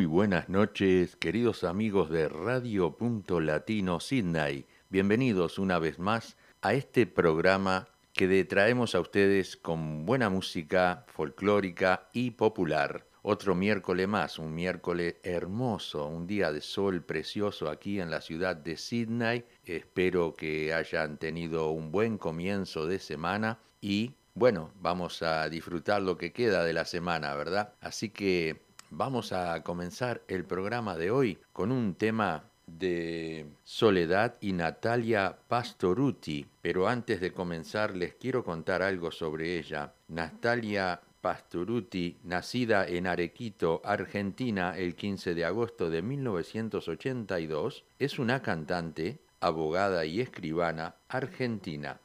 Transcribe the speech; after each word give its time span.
Muy 0.00 0.06
buenas 0.06 0.48
noches, 0.48 1.14
queridos 1.16 1.62
amigos 1.62 2.08
de 2.08 2.26
Radio 2.26 2.96
Punto 2.96 3.38
Latino 3.38 4.00
Sydney. 4.00 4.64
Bienvenidos 4.88 5.58
una 5.58 5.78
vez 5.78 5.98
más 5.98 6.38
a 6.62 6.72
este 6.72 7.06
programa 7.06 7.86
que 8.14 8.42
traemos 8.46 8.94
a 8.94 9.00
ustedes 9.00 9.58
con 9.58 10.06
buena 10.06 10.30
música 10.30 11.04
folclórica 11.08 12.08
y 12.14 12.30
popular. 12.30 13.04
Otro 13.20 13.54
miércoles 13.54 14.08
más, 14.08 14.38
un 14.38 14.54
miércoles 14.54 15.16
hermoso, 15.22 16.06
un 16.06 16.26
día 16.26 16.50
de 16.50 16.62
sol 16.62 17.04
precioso 17.04 17.68
aquí 17.68 18.00
en 18.00 18.10
la 18.10 18.22
ciudad 18.22 18.56
de 18.56 18.78
Sydney. 18.78 19.44
Espero 19.66 20.32
que 20.32 20.72
hayan 20.72 21.18
tenido 21.18 21.72
un 21.72 21.92
buen 21.92 22.16
comienzo 22.16 22.86
de 22.86 23.00
semana 23.00 23.58
y 23.82 24.14
bueno, 24.32 24.70
vamos 24.76 25.22
a 25.22 25.46
disfrutar 25.50 26.00
lo 26.00 26.16
que 26.16 26.32
queda 26.32 26.64
de 26.64 26.72
la 26.72 26.86
semana, 26.86 27.34
¿verdad? 27.34 27.74
Así 27.80 28.08
que 28.08 28.62
vamos 28.90 29.32
a 29.32 29.62
comenzar 29.62 30.22
el 30.28 30.44
programa 30.44 30.96
de 30.96 31.10
hoy 31.10 31.38
con 31.52 31.72
un 31.72 31.94
tema 31.94 32.44
de 32.66 33.46
Soledad 33.64 34.36
y 34.40 34.52
Natalia 34.52 35.36
Pastoruti. 35.48 36.46
Pero 36.60 36.88
antes 36.88 37.20
de 37.20 37.32
comenzar 37.32 37.96
les 37.96 38.14
quiero 38.14 38.44
contar 38.44 38.82
algo 38.82 39.10
sobre 39.10 39.58
ella. 39.58 39.94
Natalia 40.08 41.00
Pastoruti, 41.20 42.18
nacida 42.24 42.86
en 42.86 43.06
Arequito, 43.06 43.82
Argentina, 43.84 44.76
el 44.76 44.94
15 44.94 45.34
de 45.34 45.44
agosto 45.44 45.90
de 45.90 46.02
1982, 46.02 47.84
es 47.98 48.18
una 48.18 48.40
cantante, 48.40 49.18
abogada 49.40 50.04
y 50.04 50.20
escribana 50.20 50.94
argentina, 51.08 52.00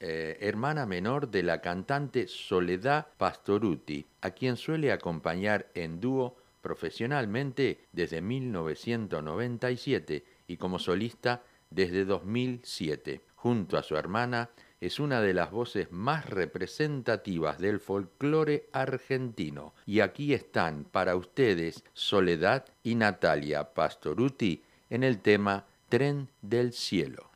eh, 0.00 0.36
hermana 0.40 0.84
menor 0.84 1.30
de 1.30 1.42
la 1.42 1.62
cantante 1.62 2.28
Soledad 2.28 3.06
Pastoruti, 3.16 4.04
a 4.20 4.32
quien 4.32 4.56
suele 4.56 4.92
acompañar 4.92 5.70
en 5.74 6.00
dúo 6.00 6.36
profesionalmente 6.60 7.86
desde 7.92 8.20
1997 8.20 10.24
y 10.46 10.56
como 10.58 10.78
solista 10.78 11.42
desde 11.70 12.04
2007. 12.04 13.22
Junto 13.36 13.76
a 13.76 13.82
su 13.82 13.96
hermana, 13.96 14.50
es 14.80 15.00
una 15.00 15.22
de 15.22 15.32
las 15.32 15.50
voces 15.50 15.90
más 15.90 16.28
representativas 16.28 17.58
del 17.58 17.80
folclore 17.80 18.68
argentino. 18.72 19.72
Y 19.86 20.00
aquí 20.00 20.34
están 20.34 20.84
para 20.84 21.16
ustedes 21.16 21.82
Soledad 21.94 22.66
y 22.82 22.96
Natalia 22.96 23.72
Pastoruti 23.72 24.62
en 24.90 25.02
el 25.02 25.20
tema 25.20 25.64
Tren 25.88 26.28
del 26.42 26.74
Cielo. 26.74 27.33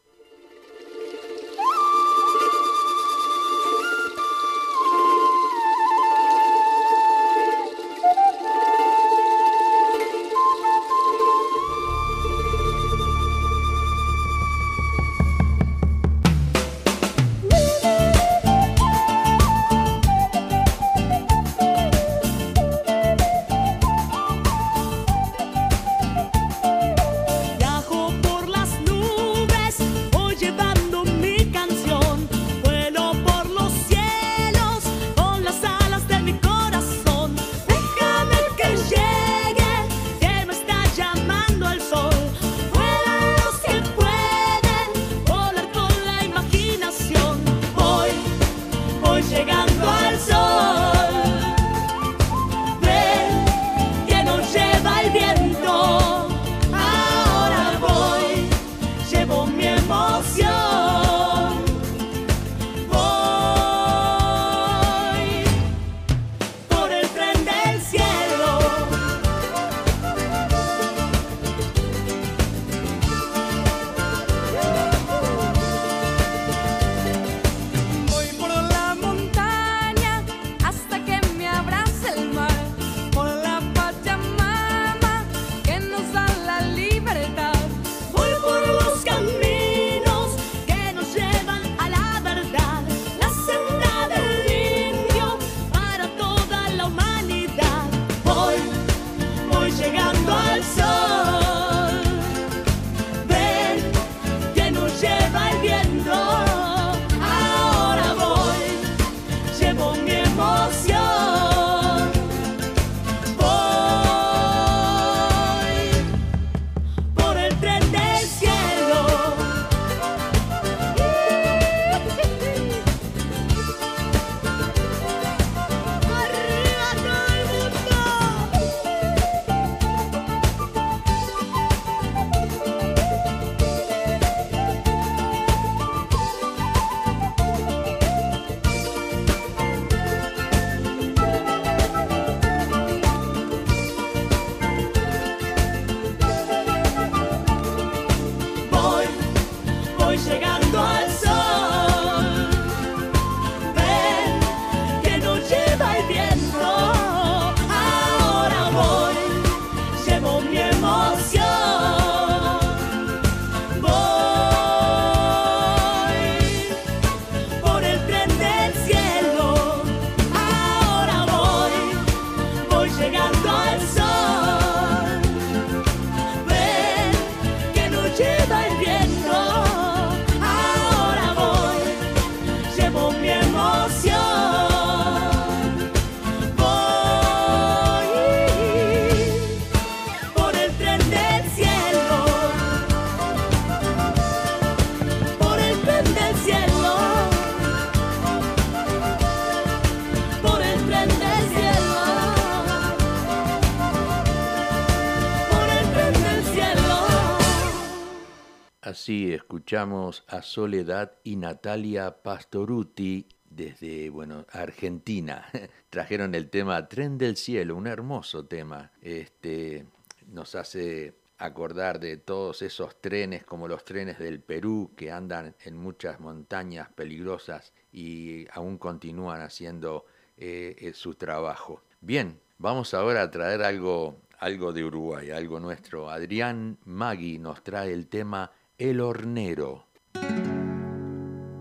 Escuchamos 208.90 210.25
a 210.29 210.40
Soledad 210.40 211.12
y 211.23 211.37
Natalia 211.37 212.23
Pastoruti 212.23 213.26
desde 213.50 214.08
bueno, 214.08 214.46
Argentina. 214.50 215.46
Trajeron 215.90 216.35
el 216.35 216.49
tema 216.49 216.88
Tren 216.88 217.19
del 217.19 217.37
Cielo, 217.37 217.76
un 217.76 217.87
hermoso 217.87 218.46
tema. 218.46 218.90
Este, 219.02 219.85
nos 220.29 220.55
hace 220.55 221.12
acordar 221.37 222.00
de 222.00 222.17
todos 222.17 222.62
esos 222.62 222.99
trenes 222.99 223.44
como 223.44 223.69
los 223.69 223.85
trenes 223.85 224.19
del 224.19 224.40
Perú 224.40 224.91
que 224.96 225.12
andan 225.12 225.55
en 225.64 225.76
muchas 225.76 226.19
montañas 226.19 226.88
peligrosas 226.94 227.75
y 227.93 228.46
aún 228.52 228.79
continúan 228.79 229.43
haciendo 229.43 230.06
eh, 230.38 230.76
eh, 230.79 230.93
su 230.94 231.14
trabajo. 231.14 231.82
Bien, 232.00 232.41
vamos 232.56 232.94
ahora 232.94 233.20
a 233.20 233.31
traer 233.31 233.62
algo, 233.62 234.17
algo 234.38 234.73
de 234.73 234.84
Uruguay, 234.84 235.31
algo 235.31 235.61
nuestro. 235.61 236.08
Adrián 236.08 236.79
Magui 236.87 237.38
nos 237.38 237.62
trae 237.62 237.93
el 237.93 238.08
tema 238.08 238.50
El 238.78 239.00
Hornero. 239.00 239.86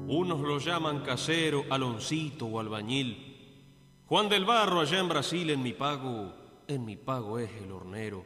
Unos 0.08 0.40
lo 0.40 0.60
llaman 0.60 1.00
casero, 1.00 1.66
aloncito 1.68 2.46
o 2.46 2.60
albañil. 2.60 3.66
Juan 4.06 4.30
del 4.30 4.46
Barro 4.46 4.82
allá 4.82 5.00
en 5.00 5.10
Brasil 5.10 5.50
en 5.50 5.64
mi 5.64 5.74
pago, 5.74 6.36
en 6.68 6.86
mi 6.86 6.96
pago 6.96 7.40
es 7.40 7.50
el 7.64 7.72
hornero. 7.72 8.26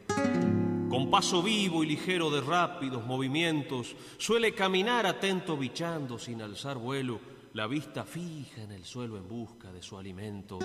Con 0.90 1.10
paso 1.10 1.42
vivo 1.42 1.82
y 1.82 1.86
ligero 1.86 2.30
de 2.30 2.42
rápidos 2.42 3.06
movimientos, 3.06 3.96
suele 4.18 4.52
caminar 4.52 5.06
atento 5.06 5.56
bichando 5.56 6.18
sin 6.18 6.42
alzar 6.42 6.76
vuelo, 6.76 7.18
la 7.54 7.66
vista 7.66 8.04
fija 8.04 8.60
en 8.60 8.72
el 8.72 8.84
suelo 8.84 9.16
en 9.16 9.26
busca 9.26 9.72
de 9.72 9.80
su 9.80 9.96
alimento. 9.96 10.58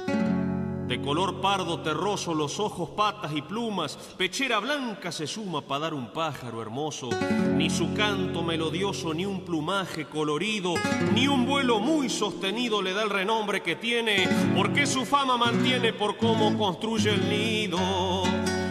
De 0.88 1.02
color 1.02 1.42
pardo 1.42 1.82
terroso 1.82 2.34
los 2.34 2.62
ojos, 2.62 2.92
patas 2.92 3.34
y 3.36 3.42
plumas, 3.42 3.98
pechera 4.18 4.60
blanca 4.60 5.12
se 5.12 5.28
suma 5.28 5.62
para 5.62 5.82
dar 5.82 5.94
un 5.94 6.14
pájaro 6.14 6.62
hermoso, 6.62 7.10
ni 7.56 7.70
su 7.70 7.94
canto 7.94 8.42
melodioso, 8.42 9.14
ni 9.14 9.26
un 9.26 9.42
plumaje 9.42 10.06
colorido, 10.06 10.76
ni 11.14 11.28
un 11.28 11.46
vuelo 11.46 11.82
muy 11.82 12.08
sostenido 12.10 12.82
le 12.82 12.94
da 12.94 13.04
el 13.04 13.10
renombre 13.10 13.62
que 13.62 13.76
tiene, 13.76 14.30
porque 14.56 14.86
su 14.86 15.06
fama 15.06 15.36
mantiene 15.36 15.92
por 15.92 16.16
cómo 16.16 16.58
construye 16.58 17.10
el 17.16 17.30
nido. 17.30 17.80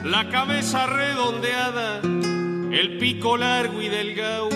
La 0.03 0.31
cabeza 0.31 0.87
redondeada, 0.87 2.01
el 2.01 2.97
pico 2.99 3.37
largo 3.37 3.83
y 3.83 3.89
delgado, 3.89 4.49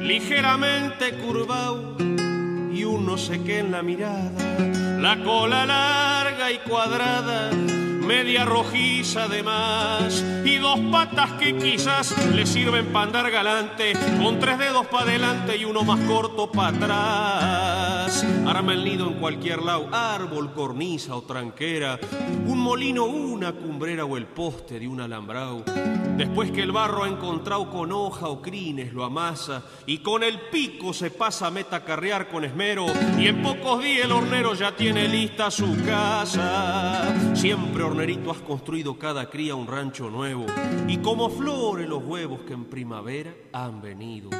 ligeramente 0.00 1.12
curvado 1.18 1.94
y 2.72 2.84
un 2.84 3.04
no 3.04 3.18
sé 3.18 3.42
qué 3.42 3.58
en 3.58 3.72
la 3.72 3.82
mirada, 3.82 4.32
la 5.06 5.16
cola 5.22 5.64
larga 5.64 6.50
y 6.50 6.58
cuadrada, 6.58 7.50
media 8.06 8.44
rojiza 8.44 9.24
además, 9.24 10.24
y 10.44 10.56
dos 10.56 10.78
patas 10.92 11.32
que 11.32 11.56
quizás 11.56 12.14
le 12.34 12.46
sirven 12.46 12.86
para 12.86 13.06
andar 13.06 13.30
galante, 13.30 13.94
con 14.22 14.38
tres 14.38 14.58
dedos 14.58 14.86
para 14.86 15.10
adelante 15.10 15.56
y 15.56 15.64
uno 15.64 15.82
más 15.82 16.00
corto 16.00 16.50
para 16.50 16.68
atrás. 16.68 18.24
Arma 18.46 18.72
el 18.72 18.84
nido 18.84 19.08
en 19.08 19.14
cualquier 19.14 19.62
lado, 19.62 19.88
árbol, 19.92 20.52
cornisa 20.52 21.16
o 21.16 21.22
tranquera, 21.22 21.98
un 22.46 22.58
molino, 22.58 23.04
una 23.04 23.52
cumbrera 23.52 24.04
o 24.04 24.16
el 24.16 24.26
poste 24.26 24.78
de 24.78 24.86
un 24.86 25.00
alambrado. 25.00 25.64
Después 26.16 26.50
que 26.50 26.62
el 26.62 26.72
barro 26.72 27.04
ha 27.04 27.08
encontrado 27.08 27.68
con 27.68 27.92
hoja 27.92 28.28
o 28.28 28.40
crines, 28.40 28.92
lo 28.92 29.04
amasa 29.04 29.62
y 29.84 29.98
con 29.98 30.22
el 30.22 30.40
pico 30.50 30.94
se 30.94 31.10
pasa 31.10 31.48
a 31.48 31.50
metacarrear 31.50 32.28
con 32.28 32.44
esmero. 32.44 32.86
Y 33.18 33.26
en 33.26 33.42
pocos 33.42 33.82
días 33.82 34.06
el 34.06 34.12
hornero 34.12 34.54
ya 34.54 34.74
tiene 34.74 35.08
lista 35.08 35.50
su 35.50 35.76
casa. 35.84 37.14
Siempre, 37.34 37.82
has 38.30 38.42
construido 38.42 38.98
cada 38.98 39.28
cría 39.30 39.54
un 39.54 39.66
rancho 39.66 40.10
nuevo. 40.10 40.46
Y 40.88 40.98
como 40.98 41.30
flores 41.30 41.88
los 41.88 42.04
huevos 42.04 42.40
que 42.40 42.54
en 42.54 42.64
primavera 42.66 43.34
han 43.52 43.80
venido. 43.80 44.30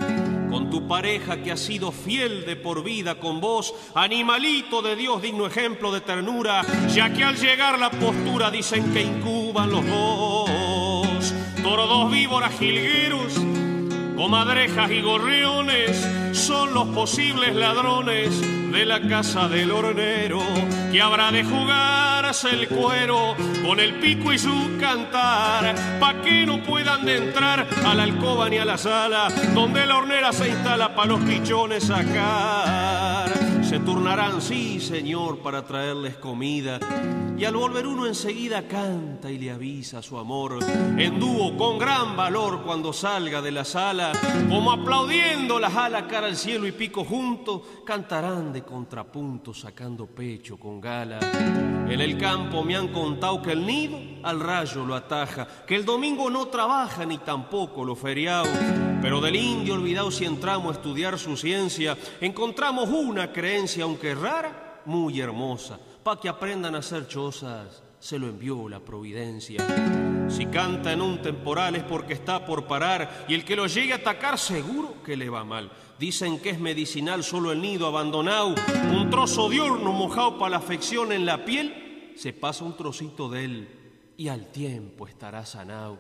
Con 0.51 0.71
tu 0.71 0.87
pareja 0.87 1.43
que 1.43 1.53
ha 1.53 1.57
sido 1.57 1.93
fiel 1.93 2.47
de 2.47 2.57
por 2.57 2.85
vida 2.85 3.19
con 3.19 3.41
vos, 3.41 3.75
animalito 3.95 4.83
de 4.83 4.97
Dios, 4.97 5.23
digno 5.23 5.47
ejemplo 5.47 5.93
de 5.93 6.01
ternura, 6.01 6.63
ya 6.95 7.13
que 7.13 7.25
al 7.25 7.37
llegar 7.37 7.79
la 7.79 7.91
postura 7.91 8.51
dicen 8.51 8.93
que 8.93 9.03
incuban 9.03 9.71
los 9.71 9.87
dos 9.87 10.47
dos 11.87 12.11
víboras 12.11 12.53
jilgueros, 12.59 13.35
comadrejas 14.17 14.91
y 14.91 15.01
gorriones 15.03 15.97
son 16.33 16.75
los 16.75 16.89
posibles 16.89 17.55
ladrones 17.55 18.31
de 18.73 18.85
la 18.85 19.01
casa 19.01 19.49
del 19.49 19.71
hornero 19.71 20.41
que 20.91 21.01
habrá 21.01 21.31
de 21.31 21.45
jugarse 21.45 22.51
el 22.51 22.69
cuero 22.69 23.37
con 23.65 23.81
el 23.81 23.95
pico 23.95 24.33
y 24.33 24.39
su 24.39 24.77
cantar 24.81 25.75
pa' 26.01 26.21
que 26.23 26.47
no 26.47 26.63
puedan 26.63 27.05
de 27.05 27.17
entrar 27.17 27.67
a 27.85 27.95
la 27.95 28.03
alcoba 28.03 28.49
ni 28.49 28.59
a 28.59 28.65
la 28.65 28.79
sala 28.79 29.29
donde 29.55 29.87
la 29.87 29.97
hornera 29.97 30.33
se 30.33 30.49
instala 30.49 30.95
pa' 30.95 31.07
los 31.07 31.21
pichones 31.21 31.85
sacar 31.85 33.46
se 33.77 33.83
turnarán, 33.83 34.41
sí, 34.41 34.81
señor, 34.81 35.41
para 35.41 35.67
traerles 35.67 36.17
comida. 36.17 36.81
Y 37.37 37.45
al 37.45 37.55
volver 37.57 37.87
uno 37.87 38.07
enseguida 38.07 38.67
canta 38.67 39.31
y 39.31 39.37
le 39.37 39.51
avisa 39.51 40.01
su 40.01 40.17
amor, 40.17 40.61
en 40.97 41.21
dúo 41.21 41.55
con 41.59 41.79
gran 41.79 42.17
valor 42.17 42.63
cuando 42.65 42.95
salga 42.95 43.43
de 43.43 43.51
la 43.51 43.67
sala, 43.67 44.13
como 44.49 44.73
aplaudiendo 44.73 45.61
las 45.61 45.77
alas 45.77 46.05
cara 46.05 46.27
al 46.27 46.37
cielo 46.37 46.67
y 46.67 46.73
pico 46.73 47.05
juntos, 47.05 47.61
cantarán 47.85 48.51
de 48.51 48.63
contrapunto 48.63 49.53
sacando 49.53 50.07
pecho 50.07 50.57
con 50.57 50.81
gala. 50.81 51.19
En 51.87 52.01
el 52.01 52.17
campo 52.17 52.65
me 52.65 52.77
han 52.77 52.89
contado 52.89 53.43
que 53.43 53.53
el 53.53 53.67
nido 53.67 53.99
al 54.27 54.41
rayo 54.41 54.85
lo 54.85 54.97
ataja, 54.97 55.47
que 55.65 55.77
el 55.77 55.85
domingo 55.85 56.29
no 56.29 56.49
trabaja 56.49 57.07
ni 57.07 57.19
tampoco 57.19 57.85
lo 57.85 57.95
feriado. 57.95 58.49
Pero 59.01 59.21
del 59.21 59.37
indio 59.37 59.75
olvidado 59.75 60.11
si 60.11 60.25
entramos 60.25 60.69
a 60.69 60.79
estudiar 60.79 61.17
su 61.17 61.37
ciencia, 61.37 61.97
encontramos 62.21 62.89
una 62.89 63.33
creencia, 63.33 63.85
aunque 63.85 64.17
rara, 64.17 64.83
muy 64.85 65.21
hermosa, 65.21 65.79
pa' 66.03 66.19
que 66.19 66.29
aprendan 66.29 66.75
a 66.75 66.79
hacer 66.79 67.07
chozas 67.07 67.83
se 68.01 68.19
lo 68.19 68.27
envió 68.27 68.69
la 68.69 68.81
providencia. 68.81 69.65
Si 70.29 70.47
canta 70.47 70.93
en 70.93 71.01
un 71.01 71.23
temporal 71.23 71.77
es 71.77 71.85
porque 71.85 72.15
está 72.15 72.45
por 72.45 72.67
parar 72.67 73.27
y 73.29 73.35
el 73.35 73.45
que 73.45 73.57
lo 73.57 73.69
llegue 73.69 73.93
a 73.93 73.97
atacar 73.97 74.39
seguro 74.39 75.03
que 75.05 75.17
le 75.17 75.31
va 75.31 75.45
mal. 75.45 75.71
Dicen 75.99 76.41
que 76.41 76.51
es 76.51 76.59
medicinal 76.59 77.23
solo 77.23 77.53
el 77.53 77.63
nido 77.63 77.87
abandonado, 77.87 78.55
un 78.93 79.09
trozo 79.09 79.49
de 79.49 79.61
horno 79.61 79.93
mojado 79.93 80.37
para 80.37 80.51
la 80.51 80.57
afección 80.57 81.13
en 81.13 81.27
la 81.27 81.45
piel, 81.45 82.13
se 82.17 82.33
pasa 82.33 82.65
un 82.65 82.77
trocito 82.77 83.29
de 83.29 83.45
él 83.45 83.76
y 84.17 84.29
al 84.29 84.47
tiempo 84.47 85.07
estará 85.07 85.45
sanado. 85.45 85.99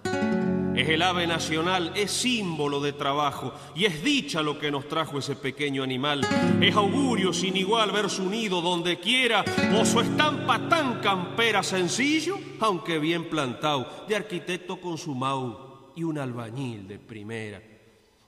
Es 0.74 0.88
el 0.88 1.02
ave 1.02 1.26
nacional, 1.26 1.92
es 1.96 2.10
símbolo 2.10 2.80
de 2.80 2.92
trabajo 2.92 3.52
y 3.74 3.86
es 3.86 4.02
dicha 4.02 4.42
lo 4.42 4.58
que 4.58 4.70
nos 4.70 4.88
trajo 4.88 5.18
ese 5.18 5.36
pequeño 5.36 5.82
animal. 5.82 6.26
Es 6.60 6.74
augurio 6.76 7.32
sin 7.32 7.56
igual 7.56 7.92
ver 7.92 8.10
su 8.10 8.28
nido 8.28 8.60
donde 8.60 8.98
quiera 9.00 9.44
o 9.78 9.84
su 9.84 10.00
estampa 10.00 10.68
tan 10.68 11.00
campera 11.00 11.62
sencillo, 11.62 12.38
aunque 12.60 12.98
bien 12.98 13.30
plantado, 13.30 14.04
de 14.06 14.16
arquitecto 14.16 14.80
consumado 14.80 15.92
y 15.96 16.04
un 16.04 16.18
albañil 16.18 16.86
de 16.86 16.98
primera. 16.98 17.75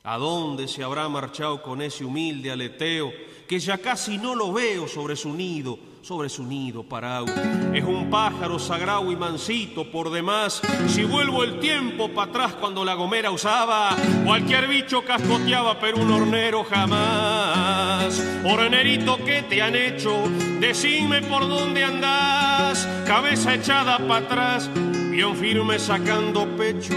¿A 0.04 0.16
dónde 0.16 0.68
se 0.68 0.82
habrá 0.82 1.08
marchado 1.08 1.62
con 1.62 1.82
ese 1.82 2.04
humilde 2.04 2.50
aleteo 2.50 3.12
que 3.48 3.58
ya 3.58 3.78
casi 3.78 4.18
no 4.18 4.34
lo 4.34 4.52
veo 4.52 4.88
sobre 4.88 5.16
su 5.16 5.32
nido? 5.32 5.78
sobre 6.08 6.30
su 6.30 6.42
nido 6.44 6.82
parado. 6.82 7.26
Es 7.74 7.84
un 7.84 8.08
pájaro 8.08 8.58
sagrado 8.58 9.12
y 9.12 9.16
mansito 9.16 9.90
por 9.90 10.10
demás. 10.10 10.62
Si 10.88 11.04
vuelvo 11.04 11.44
el 11.44 11.60
tiempo 11.60 12.08
para 12.08 12.30
atrás 12.30 12.54
cuando 12.54 12.82
la 12.82 12.94
gomera 12.94 13.30
usaba, 13.30 13.94
cualquier 14.24 14.68
bicho 14.68 15.04
cascoteaba, 15.04 15.78
pero 15.78 15.98
un 15.98 16.10
hornero 16.10 16.64
jamás. 16.64 18.24
Hornerito, 18.42 19.18
¿qué 19.18 19.42
te 19.42 19.60
han 19.60 19.74
hecho? 19.76 20.22
Decime 20.60 21.20
por 21.20 21.46
dónde 21.46 21.84
andás, 21.84 22.88
cabeza 23.06 23.54
echada 23.54 23.98
para 23.98 24.24
atrás, 24.24 24.70
bien 25.18 25.34
firme 25.34 25.80
sacando 25.80 26.46
pecho 26.56 26.94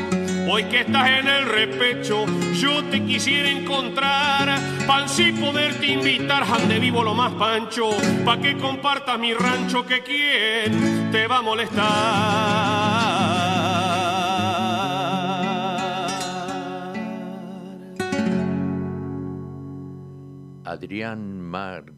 Hoy 0.47 0.65
que 0.65 0.81
estás 0.81 1.09
en 1.09 1.27
el 1.27 1.49
repecho, 1.49 2.25
yo 2.53 2.83
te 2.85 3.03
quisiera 3.03 3.49
encontrar, 3.49 4.59
para 4.85 5.05
así 5.05 5.31
poderte 5.31 5.87
invitar, 5.87 6.43
ande 6.43 6.77
vivo 6.79 7.03
lo 7.03 7.13
más 7.13 7.33
pancho, 7.33 7.89
pa' 8.25 8.37
que 8.39 8.57
compartas 8.57 9.17
mi 9.17 9.33
rancho, 9.33 9.85
que 9.85 10.01
quien 10.03 11.09
te 11.11 11.25
va 11.27 11.37
a 11.37 11.41
molestar. 11.41 11.81
Adrián 20.65 21.39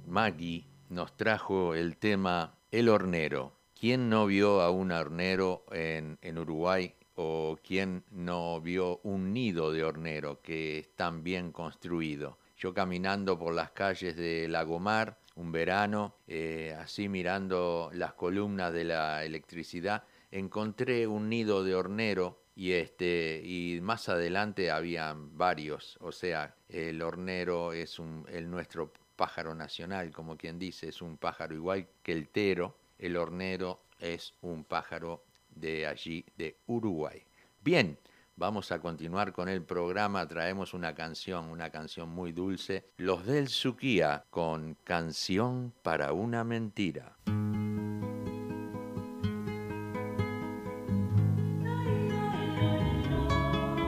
Magui 0.08 0.68
nos 0.90 1.18
trajo 1.18 1.74
el 1.74 1.98
tema 1.98 2.60
El 2.72 2.90
Hornero. 2.90 3.63
¿Quién 3.84 4.08
no 4.08 4.28
vio 4.28 4.62
a 4.62 4.72
un 4.72 4.94
hornero 4.94 5.66
en, 5.70 6.38
Uruguay 6.38 6.96
o 7.16 7.60
quién 7.62 8.06
no 8.12 8.62
vio 8.62 9.02
un 9.04 9.34
nido 9.34 9.74
de 9.74 9.84
hornero 9.84 10.42
que 10.42 10.80
es 10.80 10.96
tan 10.96 11.22
bien 11.22 11.52
construido. 11.52 12.38
Yo 12.56 12.74
caminando 12.74 13.38
por 13.38 13.54
las 13.54 13.72
calles 13.72 14.16
de 14.16 14.48
Lagomar, 14.48 15.20
un 15.36 15.52
verano, 15.52 16.16
eh, 16.28 16.74
así 16.80 17.10
mirando 17.10 17.90
las 17.92 18.14
columnas 18.14 18.72
de 18.72 18.86
la 18.86 19.26
electricidad, 19.26 20.06
encontré 20.32 21.06
un 21.06 21.28
nido 21.28 21.66
de 21.66 21.76
hornero 21.76 22.40
y 22.56 22.72
este 22.72 23.42
y 23.44 23.82
más 23.82 24.08
adelante 24.08 24.72
habían 24.72 25.38
varios, 25.38 25.98
o 26.00 26.14
sea, 26.14 26.56
el 26.70 27.02
hornero 27.02 27.74
es 27.74 28.00
un, 28.00 28.26
el 28.30 28.50
nuestro 28.50 28.94
pájaro 29.18 29.54
nacional, 29.56 30.14
como 30.14 30.38
quien 30.38 30.58
dice, 30.58 30.88
es 30.88 31.02
un 31.02 31.18
pájaro 31.18 31.54
igual 31.54 31.90
que 32.02 32.14
el 32.14 32.30
tero, 32.30 32.78
el 33.04 33.18
hornero 33.18 33.82
es 34.00 34.34
un 34.42 34.64
pájaro 34.64 35.24
de 35.50 35.86
allí, 35.86 36.26
de 36.38 36.58
Uruguay. 36.68 37.22
Bien, 37.62 38.00
vamos 38.36 38.72
a 38.72 38.80
continuar 38.80 39.34
con 39.34 39.50
el 39.50 39.62
programa, 39.62 40.28
traemos 40.28 40.74
una 40.74 40.96
canción, 40.96 41.50
una 41.50 41.70
canción 41.70 42.10
muy 42.10 42.32
dulce, 42.32 42.86
Los 42.98 43.26
del 43.26 43.50
Suquía, 43.50 44.24
con 44.30 44.78
Canción 44.84 45.74
para 45.84 46.14
una 46.14 46.44
Mentira. 46.44 47.18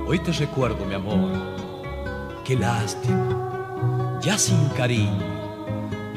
Hoy 0.07 0.19
te 0.19 0.31
recuerdo, 0.34 0.86
mi 0.86 0.93
amor, 0.93 2.43
qué 2.43 2.55
lástima 2.55 4.19
ya 4.22 4.38
sin 4.38 4.69
cariño. 4.69 5.35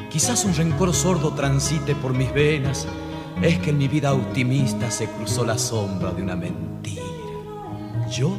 Quizás 0.09 0.43
un 0.43 0.55
rencor 0.55 0.93
sordo 0.93 1.33
transite 1.33 1.93
por 1.93 2.13
mis 2.15 2.33
venas, 2.33 2.87
es 3.43 3.59
que 3.59 3.69
en 3.69 3.77
mi 3.77 3.87
vida 3.87 4.11
optimista 4.13 4.89
se 4.89 5.07
cruzó 5.07 5.45
la 5.45 5.57
sombra 5.57 6.11
de 6.11 6.23
una 6.23 6.35
mentira. 6.35 7.03
Yo, 8.09 8.35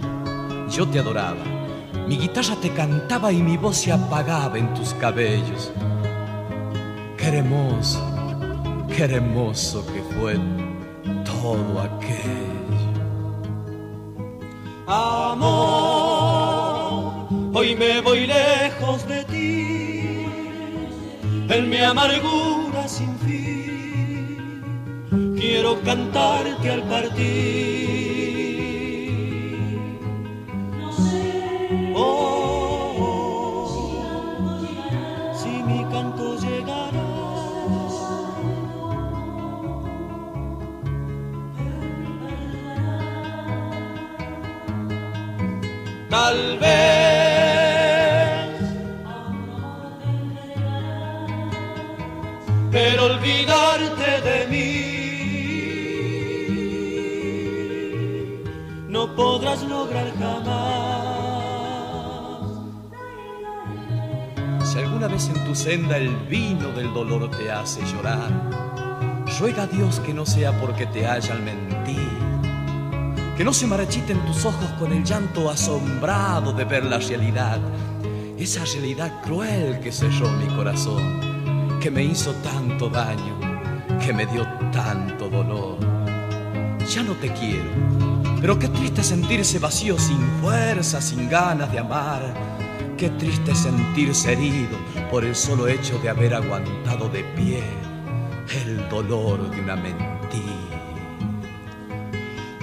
yo 0.69 0.89
te 0.89 0.99
adoraba, 0.99 1.45
mi 2.09 2.19
guitarra 2.19 2.57
te 2.61 2.71
cantaba 2.71 3.31
y 3.31 3.41
mi 3.41 3.57
voz 3.57 3.77
se 3.77 3.93
apagaba 3.93 4.59
en 4.59 4.75
tus 4.75 4.95
cabellos. 4.95 5.71
Qué 7.17 7.29
hermoso, 7.39 8.05
qué 8.89 9.05
hermoso 9.05 9.87
que 9.87 10.03
fue 10.15 10.41
todo 11.25 11.83
aquello. 11.83 12.51
Amor, 14.89 16.09
hoy 17.55 17.77
me 17.77 18.01
voy 18.01 18.27
lejos 18.27 19.07
de 19.07 19.23
en 21.51 21.69
mi 21.69 21.79
amargura 21.79 22.87
sin 22.87 23.19
fin, 23.19 24.55
quiero 25.37 25.81
cantarte 25.83 26.71
al 26.71 26.83
partir. 26.85 27.31
No 30.79 30.93
sé 30.93 31.93
oh, 31.97 33.01
si 35.35 35.49
mi 35.49 35.85
canto 35.91 36.39
llegará. 36.39 37.09
Tal 46.09 46.59
vez 46.59 47.00
de 53.89 54.47
mí 54.49 55.01
no 58.89 59.15
podrás 59.15 59.63
lograr 59.63 60.13
jamás. 60.19 60.81
Si 64.65 64.79
alguna 64.79 65.09
vez 65.09 65.29
en 65.29 65.45
tu 65.45 65.55
senda 65.55 65.97
el 65.97 66.15
vino 66.29 66.69
del 66.73 66.93
dolor 66.93 67.31
te 67.31 67.51
hace 67.51 67.81
llorar, 67.87 68.31
ruega 69.39 69.63
a 69.63 69.67
Dios 69.67 70.01
que 70.01 70.13
no 70.13 70.27
sea 70.27 70.53
porque 70.61 70.87
te 70.87 71.07
hayan 71.07 71.45
mentido, 71.45 72.03
que 73.37 73.45
no 73.45 73.53
se 73.53 73.67
marchiten 73.67 74.19
tus 74.27 74.45
ojos 74.45 74.71
con 74.79 74.93
el 74.93 75.05
llanto 75.05 75.49
asombrado 75.51 76.53
de 76.53 76.65
ver 76.65 76.85
la 76.85 76.99
realidad, 76.99 77.59
esa 78.39 78.65
realidad 78.65 79.23
cruel 79.23 79.81
que 79.81 79.93
selló 79.93 80.29
mi 80.33 80.47
corazón 80.55 81.31
que 81.81 81.91
me 81.91 82.05
hizo 82.05 82.33
tanto 82.35 82.91
daño, 82.91 83.50
que 84.01 84.13
me 84.13 84.27
dio 84.27 84.47
tanto 84.73 85.29
dolor. 85.29 85.79
Ya 86.89 87.03
no 87.03 87.13
te 87.15 87.33
quiero, 87.33 87.71
pero 88.41 88.59
qué 88.59 88.69
triste 88.69 89.03
sentirse 89.03 89.59
vacío 89.59 89.99
sin 89.99 90.19
fuerza, 90.41 91.01
sin 91.01 91.29
ganas 91.29 91.71
de 91.71 91.79
amar. 91.79 92.23
Qué 92.97 93.11
triste 93.11 93.55
sentirse 93.55 94.33
herido 94.33 94.77
por 95.11 95.25
el 95.25 95.37
solo 95.37 95.69
hecho 95.69 95.99
de 96.01 96.11
haber 96.11 96.35
aguantado 96.35 97.09
de 97.09 97.23
pie 97.37 97.63
el 98.65 98.89
dolor 98.89 99.51
de 99.51 99.61
una 99.61 99.77
mentira. 99.77 100.01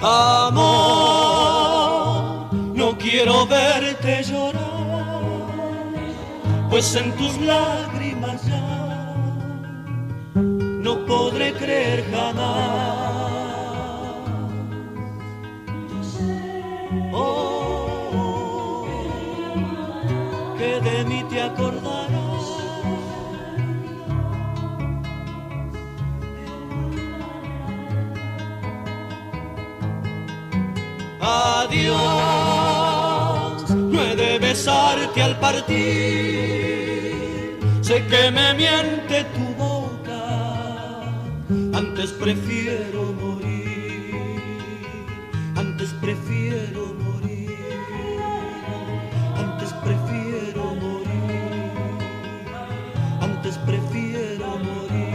Amor, 0.00 0.64
no 2.74 2.96
quiero 2.98 3.46
verte 3.46 4.22
llorar, 4.22 4.62
pues 6.70 6.94
en 6.94 7.10
tus 7.16 7.36
lágrimas 7.38 8.44
ya 8.46 8.67
podré 11.28 11.52
creer 11.52 12.04
jamás. 12.10 12.46
Oh, 17.12 18.86
que 20.56 20.80
de 20.80 21.04
mí 21.04 21.22
te 21.30 21.42
acordarás. 21.42 22.44
Adiós, 31.60 31.98
no 33.70 34.00
he 34.02 34.16
de 34.16 34.38
besarte 34.38 35.22
al 35.22 35.38
partir. 35.38 35.76
Sé 37.82 38.06
que 38.06 38.30
me 38.30 38.54
miente 38.54 38.98
antes 39.18 39.47
prefiero 42.28 43.04
morir, 43.14 44.36
antes 45.56 45.94
prefiero 45.94 46.92
morir, 46.92 47.56
antes 49.34 49.72
prefiero 49.72 50.74
morir, 50.74 52.02
antes 53.22 53.56
prefiero 53.64 54.58
morir. 54.58 55.08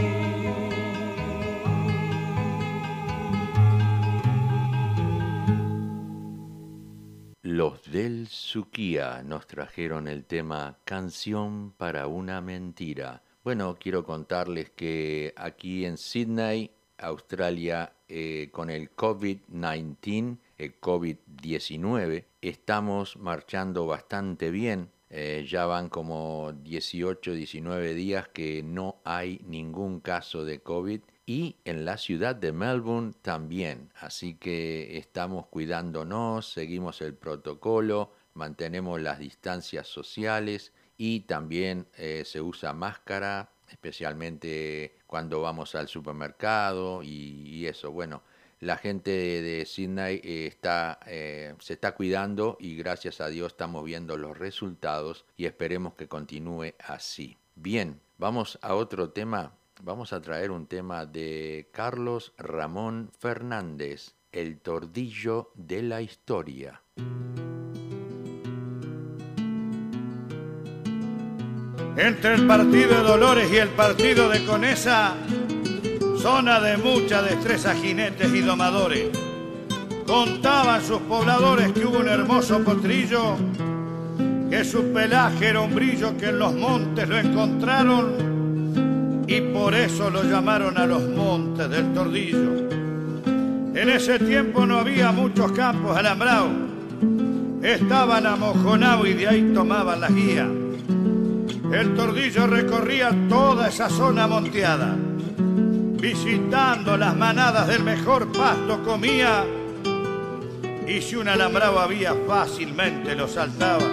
Los 7.42 7.92
del 7.92 8.26
Suquía 8.26 9.22
nos 9.22 9.46
trajeron 9.46 10.08
el 10.08 10.24
tema 10.24 10.78
Canción 10.84 11.74
para 11.76 12.08
una 12.08 12.40
mentira. 12.40 13.22
Bueno, 13.44 13.76
quiero 13.78 14.04
contarles 14.04 14.70
que 14.70 15.32
aquí 15.36 15.84
en 15.84 15.96
Sydney, 15.96 16.72
Australia, 16.98 17.92
eh, 18.08 18.48
con 18.52 18.70
el 18.70 18.94
COVID-19, 18.94 20.38
el 20.58 20.80
COVID-19, 20.80 22.24
estamos 22.40 23.16
marchando 23.16 23.86
bastante 23.86 24.50
bien. 24.50 24.90
Eh, 25.10 25.46
ya 25.48 25.66
van 25.66 25.88
como 25.90 26.52
18, 26.52 27.34
19 27.34 27.94
días 27.94 28.28
que 28.28 28.62
no 28.62 28.96
hay 29.04 29.40
ningún 29.46 30.00
caso 30.00 30.44
de 30.44 30.60
COVID 30.60 31.00
y 31.26 31.56
en 31.64 31.84
la 31.84 31.96
ciudad 31.98 32.34
de 32.34 32.52
Melbourne 32.52 33.12
también. 33.22 33.90
Así 33.96 34.34
que 34.34 34.98
estamos 34.98 35.46
cuidándonos, 35.46 36.52
seguimos 36.52 37.00
el 37.00 37.14
protocolo, 37.14 38.12
mantenemos 38.34 39.00
las 39.00 39.18
distancias 39.18 39.86
sociales 39.86 40.72
y 40.96 41.20
también 41.20 41.86
eh, 41.96 42.24
se 42.24 42.40
usa 42.40 42.72
máscara, 42.72 43.50
especialmente 43.68 44.96
cuando 45.14 45.40
vamos 45.40 45.76
al 45.76 45.86
supermercado 45.86 47.04
y, 47.04 47.66
eso. 47.68 47.92
Bueno, 47.92 48.24
la 48.58 48.76
gente 48.76 49.12
de, 49.12 49.64
Sydney 49.64 50.20
eh, 50.24 50.48
está, 50.48 50.98
eh, 51.06 51.54
se 51.60 51.74
está 51.74 51.94
cuidando 51.94 52.56
y 52.58 52.74
gracias 52.74 53.20
a 53.20 53.28
Dios 53.28 53.52
estamos 53.52 53.84
viendo 53.84 54.16
los 54.16 54.36
resultados 54.36 55.24
y 55.36 55.44
esperemos 55.44 55.94
que 55.94 56.08
continúe 56.08 56.72
así. 56.84 57.36
Bien, 57.54 58.00
vamos 58.18 58.58
a 58.60 58.74
otro 58.74 59.10
tema. 59.10 59.52
Vamos 59.84 60.12
a 60.12 60.20
traer 60.20 60.50
un 60.50 60.66
tema 60.66 61.06
de 61.06 61.68
Carlos 61.70 62.32
Ramón 62.36 63.12
Fernández, 63.16 64.16
El 64.32 64.58
tordillo 64.58 65.52
de 65.54 65.82
la 65.82 66.02
historia. 66.02 66.82
Entre 71.96 72.34
el 72.34 72.46
partido 72.46 72.88
de 72.88 73.02
Dolores 73.02 73.50
y 73.52 73.56
el 73.56 73.68
partido 73.68 74.28
de 74.28 74.44
Conesa, 74.44 75.14
zona 76.18 76.60
de 76.60 76.76
mucha 76.76 77.22
destreza 77.22 77.74
jinetes 77.74 78.34
y 78.34 78.40
domadores. 78.40 79.10
Contaban 80.06 80.84
sus 80.84 81.00
pobladores 81.02 81.72
que 81.72 81.84
hubo 81.84 81.98
un 81.98 82.08
hermoso 82.08 82.62
potrillo, 82.64 83.36
que 84.50 84.64
su 84.64 84.92
pelaje 84.92 85.48
era 85.48 85.60
un 85.60 85.74
brillo 85.74 86.16
que 86.16 86.30
en 86.30 86.38
los 86.38 86.54
montes 86.54 87.08
lo 87.08 87.16
encontraron 87.16 89.24
y 89.26 89.40
por 89.40 89.74
eso 89.74 90.10
lo 90.10 90.22
llamaron 90.24 90.76
a 90.76 90.86
los 90.86 91.02
montes 91.08 91.70
del 91.70 91.92
Tordillo. 91.92 92.68
En 93.74 93.88
ese 93.88 94.18
tiempo 94.18 94.66
no 94.66 94.80
había 94.80 95.12
muchos 95.12 95.52
campos 95.52 95.96
alambrados, 95.96 96.50
estaban 97.62 98.26
amojonados 98.26 99.08
y 99.08 99.14
de 99.14 99.28
ahí 99.28 99.50
tomaban 99.54 100.00
la 100.00 100.08
guía 100.08 100.48
el 101.74 101.94
tordillo 101.94 102.46
recorría 102.46 103.10
toda 103.28 103.68
esa 103.68 103.88
zona 103.88 104.28
monteada, 104.28 104.94
visitando 104.96 106.96
las 106.96 107.16
manadas 107.16 107.66
del 107.66 107.82
mejor 107.82 108.30
pasto 108.30 108.82
comía 108.84 109.44
y 110.86 111.00
si 111.00 111.16
un 111.16 111.28
alambrado 111.28 111.80
había 111.80 112.14
fácilmente 112.28 113.16
lo 113.16 113.26
saltaba. 113.26 113.86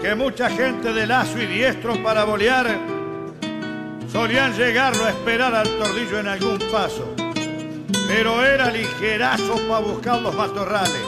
Que 0.00 0.14
mucha 0.16 0.50
gente 0.50 0.92
de 0.92 1.06
lazo 1.06 1.40
y 1.40 1.46
diestro 1.46 2.02
para 2.02 2.24
bolear 2.24 2.76
solían 4.10 4.52
llegarlo 4.54 5.04
a 5.04 5.10
esperar 5.10 5.54
al 5.54 5.68
tordillo 5.78 6.18
en 6.18 6.26
algún 6.26 6.58
paso, 6.72 7.14
pero 8.08 8.44
era 8.44 8.68
ligerazo 8.68 9.54
para 9.68 9.78
buscar 9.78 10.20
los 10.20 10.34
matorrales. 10.34 11.06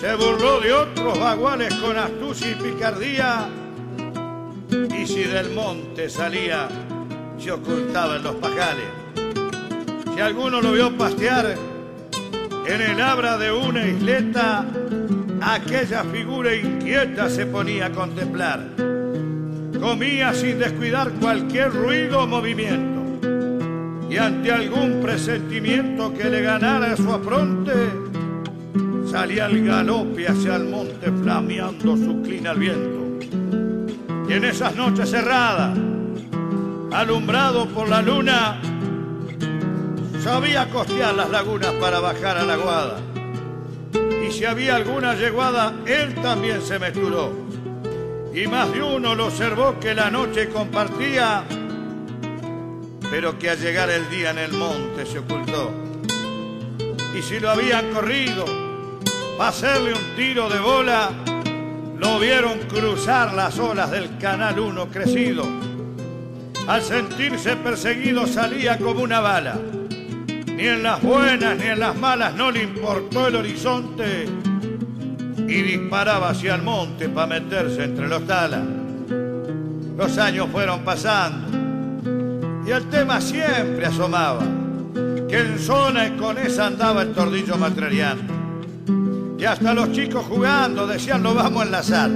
Se 0.00 0.12
burló 0.16 0.60
de 0.60 0.72
otros 0.72 1.20
baguales 1.20 1.72
con 1.74 1.96
astucia 1.96 2.50
y 2.50 2.54
picardía 2.56 3.48
y 4.96 5.06
si 5.06 5.24
del 5.24 5.50
monte 5.50 6.08
salía, 6.08 6.68
se 7.38 7.52
ocultaba 7.52 8.16
en 8.16 8.22
los 8.22 8.34
pajales. 8.36 8.86
Si 10.14 10.20
alguno 10.20 10.60
lo 10.60 10.72
vio 10.72 10.96
pastear 10.96 11.56
en 12.66 12.80
el 12.80 13.00
abra 13.00 13.36
de 13.36 13.52
una 13.52 13.86
isleta, 13.86 14.64
aquella 15.40 16.04
figura 16.04 16.54
inquieta 16.54 17.28
se 17.28 17.46
ponía 17.46 17.86
a 17.86 17.92
contemplar. 17.92 18.60
Comía 19.80 20.32
sin 20.32 20.58
descuidar 20.58 21.10
cualquier 21.20 21.72
ruido 21.72 22.22
o 22.22 22.26
movimiento. 22.26 23.02
Y 24.08 24.16
ante 24.16 24.52
algún 24.52 25.00
presentimiento 25.02 26.14
que 26.14 26.30
le 26.30 26.42
ganara 26.42 26.96
su 26.96 27.12
afronte, 27.12 27.72
salía 29.10 29.46
al 29.46 29.64
galope 29.64 30.26
hacia 30.28 30.56
el 30.56 30.64
monte 30.64 31.10
flameando 31.10 31.96
su 31.96 32.22
clina 32.22 32.52
al 32.52 32.58
viento. 32.58 33.13
En 34.34 34.42
esas 34.42 34.74
noches 34.74 35.10
cerradas, 35.10 35.78
alumbrado 36.92 37.68
por 37.68 37.88
la 37.88 38.02
luna, 38.02 38.60
sabía 40.24 40.68
costear 40.70 41.14
las 41.14 41.30
lagunas 41.30 41.72
para 41.74 42.00
bajar 42.00 42.38
a 42.38 42.42
la 42.42 42.56
guada. 42.56 42.98
Y 44.26 44.32
si 44.32 44.44
había 44.44 44.74
alguna 44.74 45.14
yeguada, 45.14 45.72
él 45.86 46.16
también 46.16 46.62
se 46.62 46.80
mezcló. 46.80 47.30
Y 48.34 48.48
más 48.48 48.72
de 48.72 48.82
uno 48.82 49.14
lo 49.14 49.26
observó 49.26 49.78
que 49.78 49.94
la 49.94 50.10
noche 50.10 50.48
compartía, 50.48 51.44
pero 53.08 53.38
que 53.38 53.50
al 53.50 53.58
llegar 53.60 53.88
el 53.88 54.10
día 54.10 54.32
en 54.32 54.38
el 54.38 54.52
monte 54.52 55.06
se 55.06 55.20
ocultó. 55.20 55.70
Y 57.16 57.22
si 57.22 57.38
lo 57.38 57.50
habían 57.50 57.92
corrido, 57.92 58.46
para 59.38 59.50
hacerle 59.50 59.92
un 59.92 60.16
tiro 60.16 60.48
de 60.48 60.58
bola, 60.58 61.12
lo 62.04 62.18
vieron 62.18 62.58
cruzar 62.68 63.32
las 63.32 63.58
olas 63.58 63.90
del 63.90 64.18
Canal 64.18 64.58
1 64.58 64.88
crecido. 64.88 65.44
Al 66.66 66.82
sentirse 66.82 67.56
perseguido 67.56 68.26
salía 68.26 68.76
como 68.78 69.00
una 69.02 69.20
bala. 69.20 69.56
Ni 70.46 70.68
en 70.68 70.82
las 70.82 71.02
buenas 71.02 71.56
ni 71.56 71.64
en 71.64 71.80
las 71.80 71.96
malas 71.96 72.34
no 72.34 72.50
le 72.50 72.62
importó 72.64 73.28
el 73.28 73.36
horizonte 73.36 74.26
y 75.48 75.62
disparaba 75.62 76.28
hacia 76.28 76.56
el 76.56 76.62
monte 76.62 77.08
para 77.08 77.26
meterse 77.26 77.84
entre 77.84 78.06
los 78.06 78.26
talas. 78.26 78.62
Los 79.96 80.18
años 80.18 80.48
fueron 80.52 80.84
pasando 80.84 81.58
y 82.66 82.70
el 82.70 82.84
tema 82.90 83.20
siempre 83.22 83.86
asomaba, 83.86 84.42
que 85.26 85.38
en 85.38 85.58
zona 85.58 86.08
y 86.08 86.10
con 86.12 86.36
esa 86.36 86.66
andaba 86.66 87.00
el 87.00 87.12
tordillo 87.12 87.56
materiano 87.56 88.43
y 89.44 89.46
hasta 89.46 89.74
los 89.74 89.92
chicos 89.92 90.24
jugando 90.24 90.86
decían 90.86 91.22
lo 91.22 91.34
vamos 91.34 91.60
a 91.60 91.66
enlazar. 91.66 92.10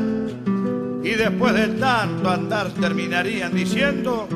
Y 1.04 1.10
después 1.10 1.52
de 1.52 1.68
tanto 1.78 2.30
andar 2.30 2.70
terminarían 2.70 3.54
diciendo, 3.54 4.26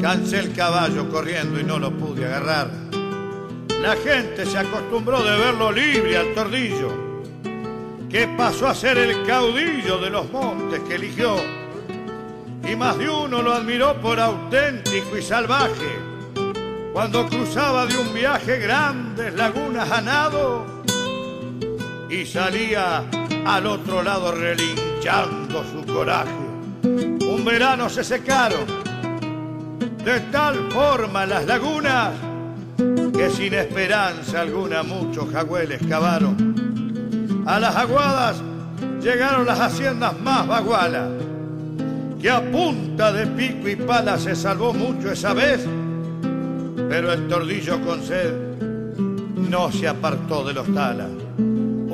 cansé 0.00 0.38
el 0.38 0.54
caballo 0.54 1.06
corriendo 1.10 1.60
y 1.60 1.64
no 1.64 1.78
lo 1.78 1.90
pude 1.90 2.24
agarrar. 2.24 2.70
La 3.82 3.94
gente 3.96 4.46
se 4.46 4.56
acostumbró 4.56 5.22
de 5.22 5.36
verlo 5.36 5.70
libre 5.70 6.16
al 6.16 6.32
tordillo, 6.32 6.88
que 8.08 8.26
pasó 8.38 8.66
a 8.68 8.74
ser 8.74 8.96
el 8.96 9.26
caudillo 9.26 9.98
de 9.98 10.08
los 10.08 10.32
montes 10.32 10.80
que 10.88 10.94
eligió. 10.94 11.36
Y 12.66 12.74
más 12.74 12.96
de 12.96 13.10
uno 13.10 13.42
lo 13.42 13.52
admiró 13.52 14.00
por 14.00 14.18
auténtico 14.18 15.18
y 15.18 15.22
salvaje, 15.22 15.92
cuando 16.94 17.28
cruzaba 17.28 17.84
de 17.84 17.98
un 17.98 18.14
viaje 18.14 18.58
grandes 18.58 19.34
lagunas 19.34 19.90
a 19.90 20.00
nado 20.00 20.73
y 22.10 22.26
salía 22.26 23.04
al 23.46 23.66
otro 23.66 24.02
lado 24.02 24.32
relinchando 24.32 25.64
su 25.64 25.84
coraje. 25.92 26.30
Un 26.82 27.44
verano 27.44 27.88
se 27.88 28.04
secaron 28.04 28.66
de 30.04 30.20
tal 30.30 30.70
forma 30.70 31.26
las 31.26 31.46
lagunas 31.46 32.12
que 33.12 33.30
sin 33.30 33.54
esperanza 33.54 34.42
alguna 34.42 34.82
muchos 34.82 35.30
jagüeles 35.30 35.80
cavaron. 35.88 37.42
A 37.46 37.58
las 37.58 37.76
aguadas 37.76 38.42
llegaron 39.02 39.46
las 39.46 39.60
haciendas 39.60 40.18
más 40.20 40.46
bagualas, 40.46 41.10
que 42.20 42.30
a 42.30 42.40
punta 42.50 43.12
de 43.12 43.26
pico 43.28 43.68
y 43.68 43.76
pala 43.76 44.18
se 44.18 44.34
salvó 44.34 44.72
mucho 44.72 45.10
esa 45.12 45.34
vez, 45.34 45.64
pero 46.88 47.12
el 47.12 47.28
tordillo 47.28 47.80
con 47.82 48.02
sed 48.02 48.32
no 49.36 49.70
se 49.70 49.88
apartó 49.88 50.44
de 50.44 50.54
los 50.54 50.72
talas 50.74 51.23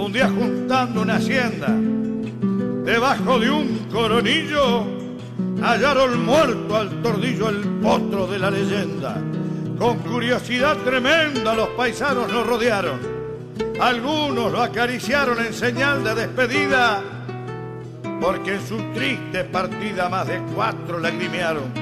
un 0.01 0.13
día 0.13 0.29
juntando 0.29 1.03
una 1.03 1.17
hacienda, 1.17 1.69
debajo 2.85 3.39
de 3.39 3.51
un 3.51 3.89
coronillo, 3.93 4.87
hallaron 5.63 6.25
muerto 6.25 6.75
al 6.77 7.03
tordillo 7.03 7.51
el 7.51 7.61
potro 7.83 8.27
de 8.27 8.39
la 8.39 8.51
leyenda. 8.51 9.21
Con 9.79 9.99
curiosidad 9.99 10.79
tremenda 10.79 11.55
los 11.55 11.69
paisanos 11.71 12.33
lo 12.33 12.45
rodearon. 12.45 12.99
Algunos 13.79 14.51
lo 14.51 14.63
acariciaron 14.63 15.39
en 15.45 15.53
señal 15.53 16.03
de 16.03 16.15
despedida, 16.15 17.03
porque 18.23 18.55
en 18.55 18.67
su 18.67 18.79
triste 18.95 19.45
partida 19.45 20.09
más 20.09 20.27
de 20.27 20.41
cuatro 20.55 20.99
lagrimearon. 20.99 21.73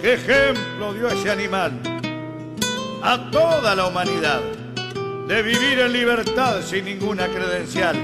¿Qué 0.00 0.14
ejemplo 0.14 0.94
dio 0.94 1.08
ese 1.08 1.30
animal 1.30 1.72
a 3.02 3.30
toda 3.30 3.74
la 3.74 3.86
humanidad? 3.86 4.59
De 5.30 5.44
vivir 5.44 5.78
en 5.78 5.92
libertad 5.92 6.60
sin 6.60 6.86
ninguna 6.86 7.28
credencial. 7.28 7.96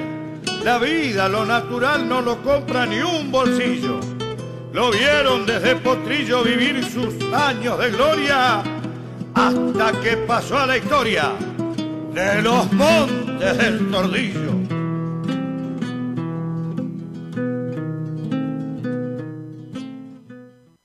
La 0.63 0.79
vida, 0.79 1.29
lo 1.29 1.45
natural, 1.45 2.09
no 2.09 2.21
lo 2.21 2.41
compra 2.41 2.87
ni 2.87 3.01
un 3.01 3.33
bolsillo. 3.33 3.99
Lo 4.73 4.93
vieron 4.93 5.45
desde 5.45 5.75
Potrillo 5.75 6.45
vivir 6.45 6.85
sus 6.85 7.21
años 7.33 7.81
de 7.81 7.91
gloria 7.91 8.63
hasta 9.35 10.01
que 10.01 10.19
pasó 10.19 10.57
a 10.57 10.67
la 10.67 10.77
historia 10.77 11.33
de 12.15 12.43
los 12.43 12.73
montes 12.73 13.59
del 13.59 13.91
Tordillo. 13.91 14.53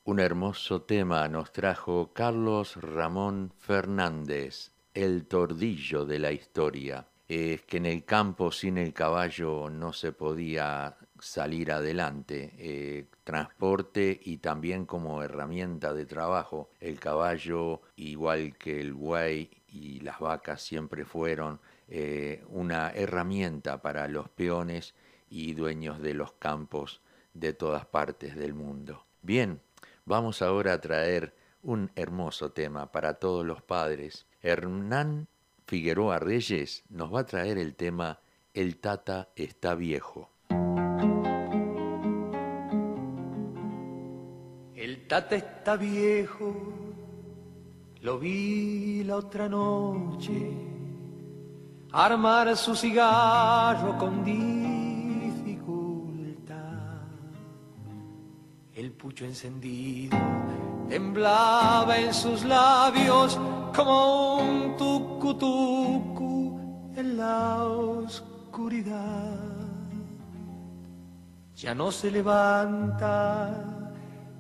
Un 0.06 0.19
hermoso 0.19 0.82
tema 0.82 1.27
nos 1.27 1.51
trajo 1.51 2.12
Carlos 2.13 2.77
Ramón 2.82 3.54
Fernández 3.60 4.70
el 4.93 5.25
tordillo 5.25 6.06
de 6.06 6.19
la 6.19 6.32
historia. 6.32 7.08
Es 7.27 7.62
que 7.62 7.77
en 7.77 7.86
el 7.86 8.04
campo 8.04 8.51
sin 8.51 8.77
el 8.77 8.93
caballo 8.93 9.69
no 9.69 9.93
se 9.93 10.12
podía 10.12 10.97
salir 11.19 11.71
adelante. 11.71 12.54
Eh, 12.58 13.06
transporte 13.23 14.19
y 14.21 14.38
también 14.38 14.86
como 14.86 15.23
herramienta 15.23 15.93
de 15.93 16.06
trabajo. 16.06 16.69
El 16.82 16.99
caballo, 16.99 17.82
igual 17.95 18.58
que 18.58 18.82
el 18.82 18.93
buey 18.93 19.49
y 19.69 20.01
las 20.01 20.19
vacas, 20.19 20.62
siempre 20.62 21.06
fueron 21.06 21.62
eh, 21.88 22.43
una 22.49 22.89
herramienta 22.89 23.82
para 23.82 24.08
los 24.10 24.27
peones 24.30 24.93
y 25.30 25.54
dueños 25.54 26.01
de 26.01 26.13
los 26.13 26.34
campos 26.34 27.01
de 27.34 27.54
todas 27.54 27.86
partes 27.86 28.36
del 28.36 28.54
mundo. 28.54 29.06
Bien, 29.21 29.62
vamos 30.06 30.41
ahora 30.41 30.73
a 30.73 30.82
traer 30.82 31.34
un 31.63 31.91
hermoso 31.95 32.51
tema 32.51 32.91
para 32.91 33.13
todos 33.13 33.45
los 33.45 33.62
padres 33.62 34.25
Hernán 34.41 35.27
Figueroa 35.67 36.19
Reyes 36.19 36.84
nos 36.89 37.13
va 37.13 37.21
a 37.21 37.25
traer 37.25 37.58
el 37.58 37.75
tema 37.75 38.19
El 38.54 38.77
Tata 38.77 39.30
está 39.36 39.75
viejo. 39.75 40.30
El 44.75 45.08
Tata 45.08 45.36
está 45.36 45.77
viejo, 45.77 46.56
lo 48.01 48.17
vi 48.17 49.04
la 49.04 49.17
otra 49.17 49.47
noche, 49.47 50.51
armar 51.91 52.58
su 52.58 52.75
cigarro 52.75 53.97
con 53.97 54.23
dificultad. 54.23 55.51
El 58.73 58.91
pucho 58.91 59.23
encendido 59.23 60.17
temblaba 60.89 61.97
en 61.99 62.13
sus 62.13 62.43
labios 62.43 63.39
como 63.75 64.36
un 64.38 64.75
tucu 64.77 66.60
en 66.95 67.17
la 67.17 67.63
oscuridad. 67.63 69.51
ya 71.55 71.75
no 71.75 71.91
se 71.91 72.10
levanta 72.10 73.53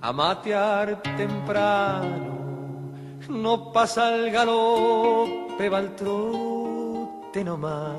a 0.01 0.11
matear 0.11 1.03
temprano, 1.15 2.91
no 3.29 3.71
pasa 3.71 4.15
el 4.15 4.31
galope, 4.31 5.69
va 5.69 5.77
al 5.77 5.95
trote 5.95 7.43
nomás. 7.43 7.95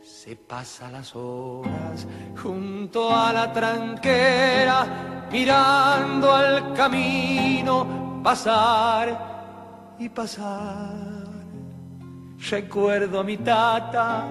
Se 0.00 0.36
pasa 0.36 0.90
las 0.90 1.14
horas 1.16 2.06
junto 2.40 3.14
a 3.14 3.32
la 3.32 3.52
tranquera, 3.52 5.26
mirando 5.32 6.32
al 6.32 6.72
camino 6.72 8.20
pasar 8.22 9.33
y 9.98 10.08
pasar. 10.08 11.24
Recuerdo 12.50 13.20
a 13.20 13.24
mi 13.24 13.36
tata 13.38 14.26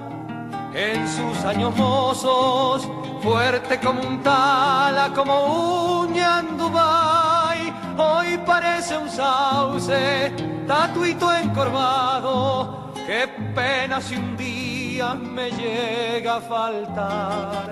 en 0.73 1.08
sus 1.08 1.43
años 1.45 1.76
mozos, 1.76 2.88
fuerte 3.21 3.80
como 3.80 4.02
un 4.02 4.21
tala, 4.21 5.12
como 5.15 6.02
un 6.02 6.13
yandubay. 6.13 7.73
Hoy 7.97 8.38
parece 8.45 8.97
un 8.97 9.10
sauce, 9.10 10.34
tatuito 10.67 11.34
encorvado. 11.34 12.91
Qué 13.06 13.28
pena 13.56 14.02
si 14.02 14.15
un 14.15 14.36
día 14.38 15.13
me 15.13 15.52
llega 15.52 16.38
a 16.38 16.41
faltar. 16.41 17.71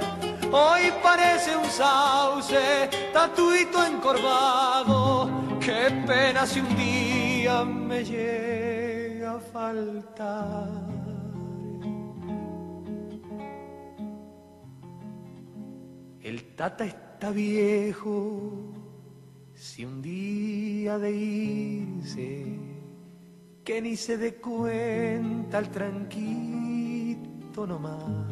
Hoy 0.51 0.91
parece 1.01 1.56
un 1.56 1.69
sauce, 1.69 2.89
tatuito 3.13 3.84
encorvado. 3.84 5.30
Qué 5.60 6.04
pena 6.06 6.45
si 6.45 6.60
un 6.60 6.75
día 6.75 7.20
me 7.49 8.04
llega 8.04 9.39
faltar. 9.39 10.69
El 16.21 16.56
tata 16.56 16.86
está 16.86 17.32
viejo, 17.32 18.73
si 19.56 19.86
un 19.86 20.01
día 20.01 20.99
de 20.99 21.12
irse, 21.12 22.45
que 23.63 23.82
ni 23.82 23.95
se 23.95 24.17
dé 24.17 24.36
cuenta 24.36 25.58
el 25.60 25.69
tranquilo 25.69 27.65
nomás. 27.67 28.27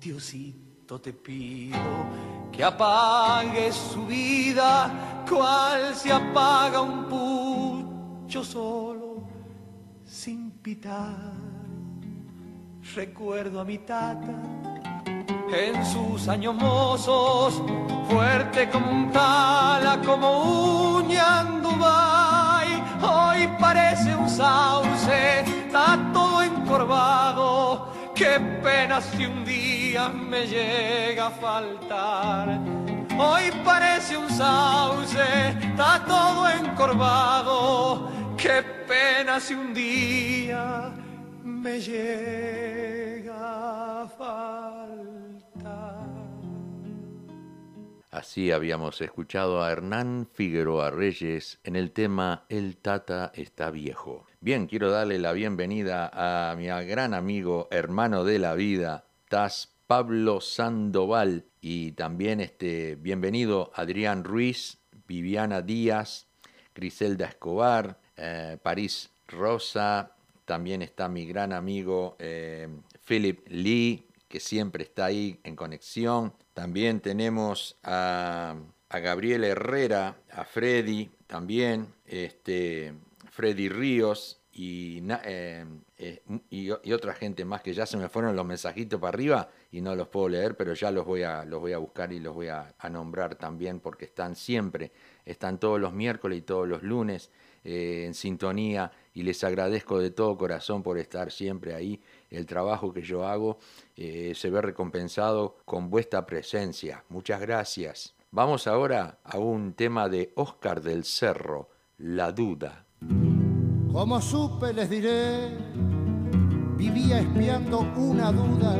Diosito 0.00 0.67
te 0.96 1.12
pido 1.12 1.76
que 2.50 2.64
apague 2.64 3.70
su 3.72 4.06
vida, 4.06 5.22
cual 5.28 5.94
se 5.94 6.10
apaga 6.10 6.80
un 6.80 7.04
pucho 8.24 8.42
solo 8.42 9.22
sin 10.06 10.50
pitar. 10.50 11.34
Recuerdo 12.94 13.60
a 13.60 13.64
mi 13.64 13.78
tata 13.78 14.32
en 15.52 15.84
sus 15.84 16.26
años 16.26 16.54
mozos, 16.54 17.62
fuerte 18.08 18.70
como 18.70 18.90
un 18.90 19.12
tala, 19.12 20.00
como 20.04 20.96
un 20.96 21.08
yandubay. 21.08 22.82
Hoy 23.02 23.48
parece 23.60 24.16
un 24.16 24.28
sauce, 24.28 25.40
está 25.40 25.98
todo 26.14 26.42
encorvado. 26.42 27.97
Qué 28.18 28.40
pena 28.64 29.00
si 29.00 29.26
un 29.26 29.44
día 29.44 30.08
me 30.08 30.44
llega 30.44 31.28
a 31.28 31.30
faltar. 31.30 32.58
Hoy 33.16 33.44
parece 33.64 34.16
un 34.16 34.28
sauce, 34.28 35.50
está 35.60 36.04
todo 36.04 36.48
encorvado 36.48 38.10
Qué 38.36 38.62
pena 38.86 39.40
si 39.40 39.54
un 39.54 39.72
día 39.74 40.92
me 41.44 41.80
llega 41.80 43.34
a 44.02 44.08
faltar. 44.08 46.06
Así 48.10 48.52
habíamos 48.52 49.00
escuchado 49.00 49.62
a 49.62 49.72
Hernán 49.72 50.28
Figueroa 50.32 50.90
Reyes 50.90 51.58
en 51.64 51.74
el 51.74 51.90
tema 51.92 52.46
El 52.48 52.76
Tata 52.76 53.32
está 53.34 53.72
viejo. 53.72 54.27
Bien, 54.40 54.68
quiero 54.68 54.92
darle 54.92 55.18
la 55.18 55.32
bienvenida 55.32 56.10
a 56.12 56.54
mi 56.54 56.66
gran 56.66 57.12
amigo, 57.12 57.66
hermano 57.72 58.22
de 58.22 58.38
la 58.38 58.54
vida, 58.54 59.04
Taz 59.28 59.68
Pablo 59.88 60.40
Sandoval, 60.40 61.44
y 61.60 61.90
también 61.92 62.40
este 62.40 62.94
bienvenido 62.94 63.72
Adrián 63.74 64.22
Ruiz, 64.22 64.78
Viviana 65.08 65.60
Díaz, 65.60 66.28
Griselda 66.72 67.26
Escobar, 67.26 67.98
eh, 68.16 68.58
París 68.62 69.10
Rosa, 69.26 70.12
también 70.44 70.82
está 70.82 71.08
mi 71.08 71.26
gran 71.26 71.52
amigo 71.52 72.14
eh, 72.20 72.68
Philip 73.08 73.40
Lee, 73.48 74.06
que 74.28 74.38
siempre 74.38 74.84
está 74.84 75.06
ahí 75.06 75.40
en 75.42 75.56
conexión. 75.56 76.32
También 76.54 77.00
tenemos 77.00 77.76
a, 77.82 78.54
Gabriel 78.88 79.42
Herrera, 79.42 80.16
a 80.30 80.44
Freddy, 80.44 81.10
también, 81.26 81.88
este, 82.06 82.94
Freddy 83.38 83.68
Ríos 83.68 84.40
y, 84.52 85.00
eh, 85.24 85.64
y, 86.50 86.70
otra 86.90 87.14
gente 87.14 87.44
más 87.44 87.62
que 87.62 87.72
ya 87.72 87.86
se 87.86 87.96
me 87.96 88.08
fueron 88.08 88.34
los 88.34 88.44
mensajitos 88.44 89.00
para 89.00 89.10
arriba 89.10 89.48
y 89.70 89.80
no 89.80 89.94
los 89.94 90.08
puedo 90.08 90.28
leer, 90.28 90.56
pero 90.56 90.74
ya 90.74 90.90
los 90.90 91.06
voy 91.06 91.22
a, 91.22 91.44
los 91.44 91.60
voy 91.60 91.72
a 91.72 91.78
buscar 91.78 92.12
y 92.12 92.18
los 92.18 92.34
voy 92.34 92.48
a 92.48 92.74
nombrar 92.90 93.36
también 93.36 93.78
porque 93.78 94.06
están 94.06 94.34
siempre, 94.34 94.90
están 95.24 95.60
todos 95.60 95.78
los 95.78 95.92
miércoles 95.92 96.38
y 96.40 96.42
todos 96.42 96.66
los 96.66 96.82
lunes 96.82 97.30
eh, 97.62 98.06
en 98.06 98.14
sintonía 98.14 98.90
y 99.14 99.22
les 99.22 99.44
agradezco 99.44 100.00
de 100.00 100.10
todo 100.10 100.36
corazón 100.36 100.82
por 100.82 100.98
estar 100.98 101.30
siempre 101.30 101.74
ahí. 101.74 102.02
El 102.30 102.44
trabajo 102.44 102.92
que 102.92 103.02
yo 103.02 103.24
hago 103.24 103.58
eh, 103.94 104.32
se 104.34 104.50
ve 104.50 104.60
recompensado 104.62 105.58
con 105.64 105.90
vuestra 105.90 106.26
presencia. 106.26 107.04
Muchas 107.08 107.40
gracias. 107.40 108.16
Vamos 108.32 108.66
ahora 108.66 109.20
a 109.22 109.38
un 109.38 109.74
tema 109.74 110.08
de 110.08 110.32
Oscar 110.34 110.82
del 110.82 111.04
Cerro, 111.04 111.68
La 111.98 112.32
Duda. 112.32 112.87
Como 113.00 114.20
supe 114.20 114.72
les 114.72 114.88
diré, 114.90 115.56
vivía 116.76 117.20
espiando 117.20 117.80
una 117.96 118.30
duda, 118.32 118.76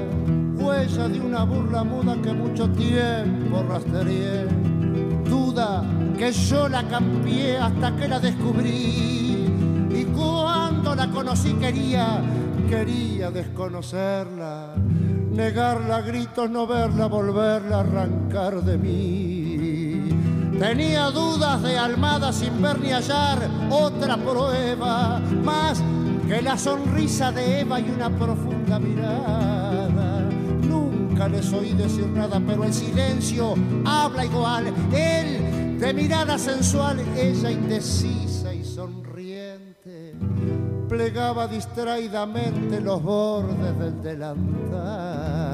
huella 0.57 1.09
de 1.09 1.21
una 1.21 1.45
burla 1.45 1.85
muda 1.85 2.17
que 2.23 2.33
mucho 2.33 2.71
tiempo 2.71 3.63
rastreé. 3.69 4.47
Duda 5.25 5.85
que 6.17 6.33
yo 6.33 6.69
la 6.69 6.87
cambié 6.89 7.59
hasta 7.59 7.97
que 7.97 8.09
la 8.09 8.21
descubrí. 8.21 9.47
Y 9.91 10.05
cuando 10.17 10.95
la 10.95 11.11
conocí 11.11 11.55
quería, 11.55 12.21
quería 12.69 13.31
desconocerla, 13.31 14.75
negarla 15.33 15.97
a 15.97 16.01
gritos, 16.03 16.51
no 16.51 16.67
verla, 16.67 17.07
volverla 17.07 17.79
a 17.79 17.81
arrancar 17.81 18.63
de 18.63 18.79
mí. 18.79 19.38
Tenía 20.59 21.11
dudas 21.11 21.63
de 21.63 21.79
Almada 21.79 22.33
sin 22.33 22.61
ver 22.61 22.81
ni 22.81 22.91
hallar 22.91 23.39
otra 23.71 24.17
prueba, 24.17 25.21
más 25.45 25.81
que 26.27 26.43
la 26.43 26.59
sonrisa 26.59 27.31
de 27.31 27.61
Eva 27.61 27.79
y 27.79 27.89
una 27.89 28.11
profunda 28.11 28.79
mirada. 28.81 30.21
Nunca 30.63 31.29
les 31.29 31.53
oí 31.53 31.75
decir 31.75 32.09
nada, 32.09 32.43
pero 32.45 32.65
el 32.65 32.75
silencio 32.75 33.55
habla 33.87 34.25
igual. 34.25 34.75
Él 34.93 35.79
de 35.79 35.95
mirada 35.95 36.37
sensual, 36.39 36.99
ella 37.17 37.53
indecisa 37.53 38.53
y 38.53 38.65
sonriente, 38.65 40.17
plegaba 40.89 41.47
distraídamente 41.47 42.81
los 42.81 43.01
bordes 43.01 43.79
del 43.79 44.03
delantal. 44.03 45.48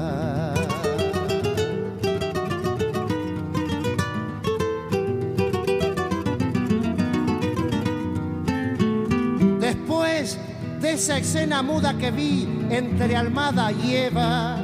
De 10.85 10.93
esa 10.93 11.17
escena 11.17 11.63
muda 11.63 11.97
que 11.97 12.11
vi 12.11 12.47
entre 12.69 13.15
Almada 13.15 13.71
y 13.71 13.95
Eva, 13.95 14.57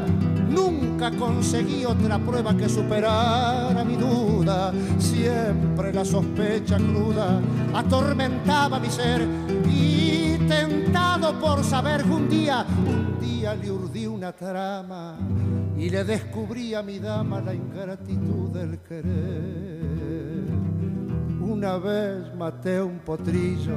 Nunca 0.50 1.10
conseguí 1.12 1.86
otra 1.86 2.20
prueba 2.20 2.56
que 2.56 2.68
superara 2.68 3.84
mi 3.86 3.96
duda. 3.96 4.74
Siempre 5.00 5.94
la 5.94 6.04
sospecha 6.04 6.76
cruda 6.76 7.40
atormentaba 7.74 8.78
mi 8.80 8.90
ser 8.90 9.26
y 9.66 10.38
tentado 10.50 11.40
por 11.40 11.64
saber 11.64 12.04
un 12.04 12.30
día, 12.30 12.66
un 12.86 13.18
día 13.22 13.56
le 13.56 13.72
urdí 13.72 14.06
una 14.06 14.34
trama 14.34 15.18
y 15.78 15.90
le 15.90 16.04
descubrí 16.04 16.76
a 16.76 16.84
mi 16.84 17.00
dama 17.00 17.40
la 17.40 17.54
ingratitud 17.54 18.50
del 18.50 18.78
querer. 18.80 19.71
Una 21.52 21.78
vez 21.78 22.34
maté 22.34 22.82
un 22.82 23.00
potrillo 23.00 23.76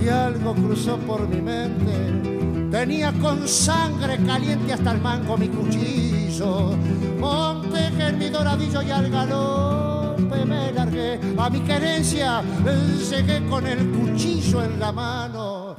y 0.00 0.08
algo 0.08 0.54
cruzó 0.54 0.96
por 0.98 1.26
mi 1.26 1.42
mente. 1.42 2.70
Tenía 2.70 3.12
con 3.14 3.48
sangre 3.48 4.18
caliente 4.24 4.72
hasta 4.72 4.92
el 4.92 5.00
mango 5.00 5.36
mi 5.36 5.48
cuchillo. 5.48 6.76
Monté 7.18 7.88
en 7.98 8.18
mi 8.18 8.28
doradillo 8.28 8.82
y 8.82 8.90
al 8.92 9.10
galope 9.10 10.44
me 10.46 10.70
largué. 10.72 11.18
A 11.36 11.50
mi 11.50 11.58
querencia 11.62 12.40
llegué 13.10 13.44
con 13.48 13.66
el 13.66 13.90
cuchillo 13.90 14.62
en 14.62 14.78
la 14.78 14.92
mano. 14.92 15.74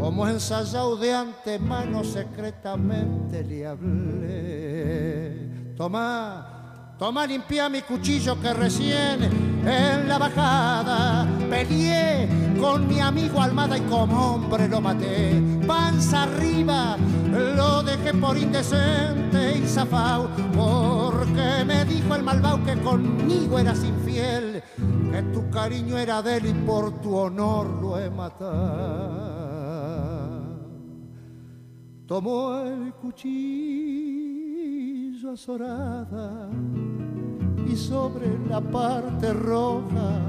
Como 0.00 0.26
ensayado 0.26 0.96
de 0.96 1.12
antemano 1.12 2.02
secretamente 2.02 3.44
le 3.44 3.66
hablé 3.66 5.02
Tomá, 5.76 6.94
toma, 6.98 7.26
limpia 7.26 7.68
mi 7.68 7.82
cuchillo 7.82 8.40
que 8.40 8.52
recién 8.52 9.51
en 9.64 10.08
la 10.08 10.18
bajada 10.18 11.26
peleé 11.48 12.28
con 12.60 12.86
mi 12.88 13.00
amigo 13.00 13.40
Almada 13.40 13.76
y 13.76 13.80
como 13.82 14.34
hombre 14.34 14.68
lo 14.68 14.80
maté. 14.80 15.42
Panza 15.66 16.22
arriba, 16.22 16.96
lo 17.56 17.82
dejé 17.82 18.14
por 18.14 18.38
indecente 18.38 19.58
y 19.58 19.66
zafao, 19.66 20.28
porque 20.54 21.64
me 21.66 21.84
dijo 21.84 22.14
el 22.14 22.22
malvao 22.22 22.62
que 22.64 22.76
conmigo 22.80 23.58
eras 23.58 23.82
infiel, 23.84 24.62
que 25.10 25.22
tu 25.34 25.50
cariño 25.50 25.98
era 25.98 26.22
de 26.22 26.36
él 26.36 26.46
y 26.46 26.54
por 26.64 27.00
tu 27.00 27.16
honor 27.16 27.66
lo 27.80 27.98
he 27.98 28.08
matado. 28.10 29.32
Tomó 32.06 32.60
el 32.60 32.94
cuchillo 32.94 33.32
azorada 35.32 36.48
y 37.66 37.76
sobre 37.76 38.38
la 38.48 38.60
parte 38.60 39.32
roja 39.32 40.20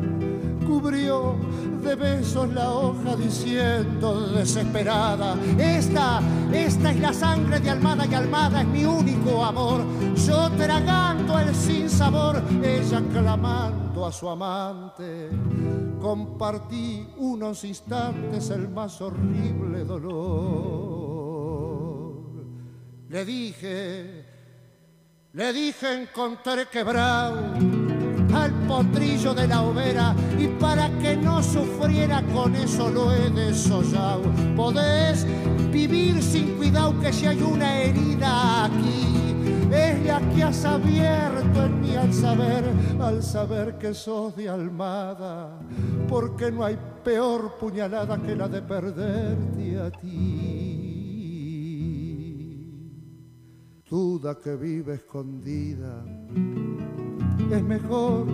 cubrió 0.65 1.35
de 1.83 1.95
besos 1.95 2.51
la 2.53 2.71
hoja 2.71 3.15
diciendo 3.15 4.29
desesperada, 4.31 5.35
esta, 5.57 6.21
esta 6.51 6.91
es 6.91 6.99
la 6.99 7.13
sangre 7.13 7.59
de 7.59 7.69
Almada 7.69 8.05
y 8.05 8.13
Almada 8.13 8.61
es 8.61 8.67
mi 8.67 8.85
único 8.85 9.43
amor, 9.43 9.83
yo 10.15 10.49
tragando 10.51 11.37
el 11.39 11.53
sinsabor, 11.53 12.41
ella 12.63 13.01
clamando 13.11 14.05
a 14.05 14.11
su 14.11 14.29
amante, 14.29 15.29
compartí 16.01 17.05
unos 17.17 17.63
instantes 17.65 18.49
el 18.49 18.69
más 18.69 19.01
horrible 19.01 19.83
dolor. 19.83 20.53
Le 23.09 23.25
dije, 23.25 24.22
le 25.33 25.51
dije 25.51 26.03
encontré 26.03 26.67
quebrado 26.67 27.39
al 28.35 28.51
potrillo 28.67 29.33
de 29.33 29.47
la 29.47 29.63
overa 29.63 30.15
y 30.37 30.45
para 30.45 30.89
que 30.99 31.15
no 31.15 31.41
sufriera 31.41 32.21
con 32.35 32.55
eso 32.55 32.87
lo 32.89 33.11
he 33.11 33.31
desollado. 33.31 34.21
Podés 34.55 35.25
vivir 35.71 36.21
sin 36.21 36.55
cuidado 36.55 36.99
que 36.99 37.11
si 37.11 37.25
hay 37.25 37.41
una 37.41 37.81
herida 37.81 38.65
aquí, 38.65 39.35
es 39.71 40.05
la 40.05 40.19
que 40.19 40.43
has 40.43 40.65
abierto 40.65 41.65
en 41.65 41.81
mí 41.81 41.95
al 41.95 42.13
saber, 42.13 42.63
al 43.01 43.23
saber 43.23 43.79
que 43.79 43.95
sos 43.95 44.35
de 44.35 44.49
almada, 44.49 45.49
porque 46.07 46.51
no 46.51 46.63
hay 46.63 46.77
peor 47.03 47.57
puñalada 47.59 48.21
que 48.21 48.35
la 48.35 48.47
de 48.47 48.61
perderte 48.61 49.79
a 49.79 49.89
ti 49.89 50.62
duda 53.93 54.39
que 54.43 54.55
vive 54.55 54.95
escondida. 54.95 56.03
Es 57.51 57.61
mejor 57.61 58.25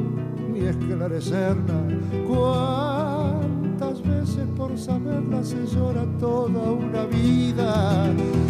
ni 0.54 0.62
esclarecerla. 0.62 1.82
Cuántas 2.26 4.02
veces 4.02 4.48
por 4.56 4.78
saberla 4.80 5.44
se 5.44 5.68
llora 5.68 6.06
toda 6.18 6.62
una 6.72 7.04
vida. 7.08 8.08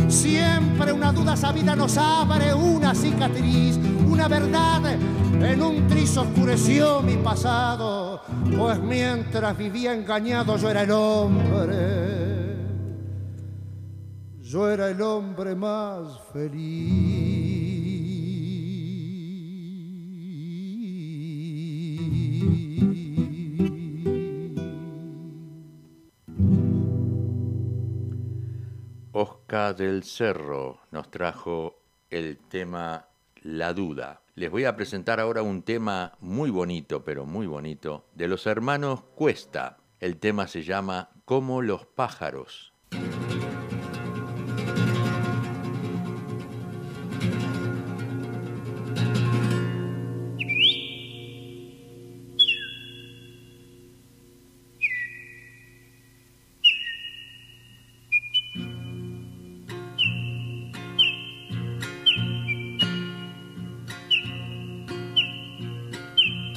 Siempre 0.07 0.93
una 0.93 1.11
duda 1.11 1.35
sabida 1.35 1.75
nos 1.75 1.97
abre 1.97 2.53
una 2.53 2.93
cicatriz, 2.93 3.79
una 4.07 4.27
verdad. 4.27 4.83
En 5.41 5.63
un 5.63 5.87
tris 5.87 6.15
oscureció 6.15 7.01
mi 7.01 7.15
pasado, 7.15 8.21
pues 8.55 8.79
mientras 8.83 9.57
vivía 9.57 9.95
engañado 9.95 10.57
yo 10.57 10.69
era 10.69 10.83
el 10.83 10.91
hombre 10.91 11.98
yo 14.49 14.67
era 14.67 14.89
el 14.89 14.99
hombre 15.03 15.53
más 15.53 16.19
feliz. 16.33 17.69
Oscar 29.12 29.75
del 29.75 30.01
Cerro 30.03 30.79
nos 30.89 31.12
trajo 31.12 31.83
el 32.09 32.39
tema 32.39 33.07
La 33.43 33.75
Duda. 33.75 34.23
Les 34.33 34.49
voy 34.49 34.65
a 34.65 34.75
presentar 34.75 35.19
ahora 35.19 35.43
un 35.43 35.62
tema 35.62 36.13
muy 36.21 36.49
bonito, 36.49 37.03
pero 37.03 37.27
muy 37.27 37.45
bonito, 37.45 38.07
de 38.15 38.27
los 38.27 38.47
hermanos 38.47 39.03
Cuesta. 39.13 39.77
El 39.99 40.17
tema 40.17 40.47
se 40.47 40.63
llama 40.63 41.12
Como 41.25 41.62
los 41.62 41.85
pájaros. 41.85 42.73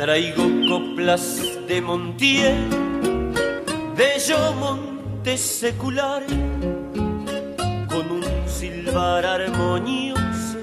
Traigo 0.03 0.43
coplas 0.69 1.41
de 1.69 1.81
Montiel, 1.81 2.69
bello 3.97 4.53
monte 4.55 5.37
secular, 5.37 6.25
con 7.89 8.11
un 8.11 8.25
silbar 8.49 9.25
armonioso, 9.25 10.59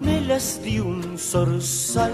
me 0.00 0.20
las 0.22 0.60
di 0.60 0.80
un 0.80 1.16
zorzal. 1.16 2.10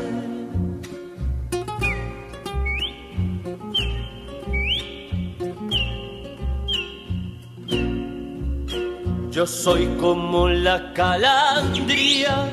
Yo 9.30 9.46
soy 9.46 9.86
como 9.98 10.46
la 10.46 10.92
calandria 10.92 12.50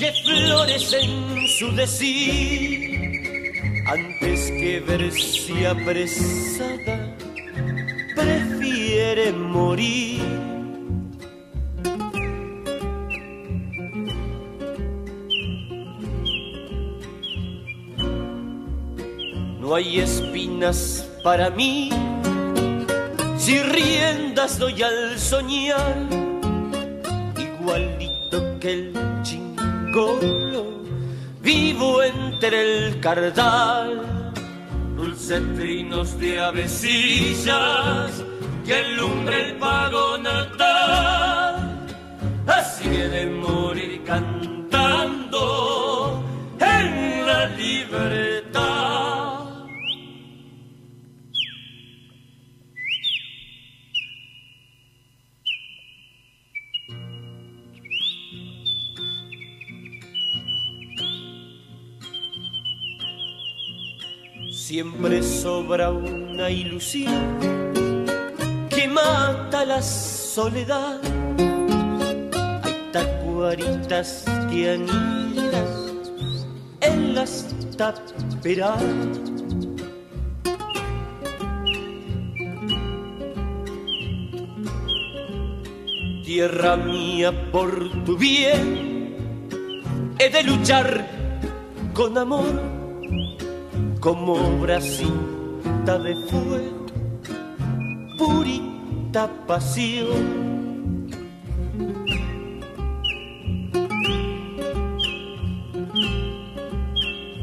que 0.00 0.12
florece 0.12 0.98
en 0.98 1.46
su 1.46 1.72
decir, 1.72 3.20
antes 3.86 4.50
que 4.50 4.80
verse 4.80 5.66
apresada, 5.66 7.14
prefiere 8.16 9.30
morir. 9.32 10.22
No 19.60 19.74
hay 19.74 20.00
espinas 20.00 21.06
para 21.22 21.50
mí, 21.50 21.90
si 23.36 23.58
riendas 23.58 24.58
doy 24.58 24.82
al 24.82 25.18
soñar, 25.18 25.94
igualito 27.36 28.58
que 28.60 28.72
el 28.72 29.10
vivo 31.42 32.02
entre 32.02 32.62
el 32.62 33.00
cardal, 33.00 34.32
dulces 34.96 35.42
trinos 35.56 36.18
de 36.18 36.40
avecillas 36.40 38.22
que 38.64 38.74
alumbra 38.74 39.36
el 39.36 39.56
pago 39.56 40.18
natal, 40.18 41.86
así 42.46 42.84
que 42.84 43.08
de 43.08 43.26
una 65.78 66.50
ilusión 66.50 67.38
que 68.68 68.88
mata 68.88 69.64
la 69.64 69.80
soledad. 69.80 71.00
Hay 72.64 72.90
tacuaritas 72.90 74.24
que 74.50 74.74
en 76.80 77.14
las 77.14 77.46
taperas. 77.76 78.82
Tierra 86.24 86.76
mía, 86.76 87.52
por 87.52 88.04
tu 88.04 88.16
bien, 88.16 89.14
he 90.18 90.30
de 90.30 90.42
luchar 90.42 91.06
con 91.94 92.18
amor 92.18 92.60
como 94.00 94.34
de 95.84 96.14
fuego, 96.28 96.86
purita 98.16 99.28
pasión. 99.46 100.50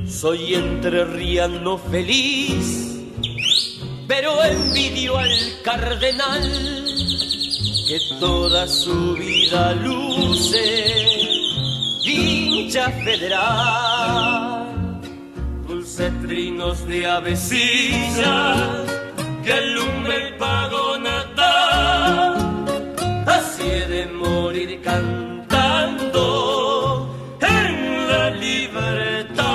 Soy 0.08 0.54
entrerriano 0.54 1.78
feliz, 1.78 3.04
pero 4.08 4.44
envidio 4.44 5.18
al 5.18 5.30
cardenal 5.64 6.44
que 7.88 8.00
toda 8.20 8.68
su 8.68 9.14
vida 9.16 9.74
luce 9.74 10.96
hincha 12.04 12.90
federal 13.04 14.57
dulce 15.98 16.12
trinos 16.22 16.88
de 16.88 17.08
avecillas 17.08 18.86
que 19.44 19.54
alumbra 19.54 20.16
el 20.16 20.38
pago 20.38 20.98
natal, 21.00 22.66
así 23.26 23.68
de 23.68 24.06
morir 24.08 24.80
cantando 24.84 26.20
en 27.42 28.08
la 28.08 28.30
libertad. 28.30 29.46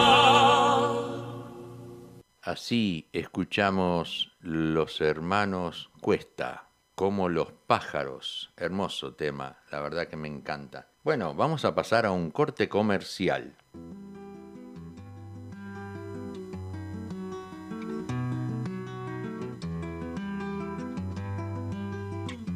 Así 2.43 3.09
escuchamos 3.13 4.33
los 4.41 5.01
hermanos 5.01 5.91
Cuesta 6.01 6.71
como 6.97 7.29
los 7.29 7.53
pájaros. 7.67 8.53
Hermoso 8.57 9.15
tema, 9.15 9.59
la 9.71 9.81
verdad 9.81 10.09
que 10.09 10.17
me 10.17 10.27
encanta. 10.29 10.89
Bueno, 11.05 11.35
vamos 11.35 11.65
a 11.65 11.75
pasar 11.75 12.05
a 12.07 12.11
un 12.11 12.31
corte 12.31 12.69
comercial. 12.69 13.57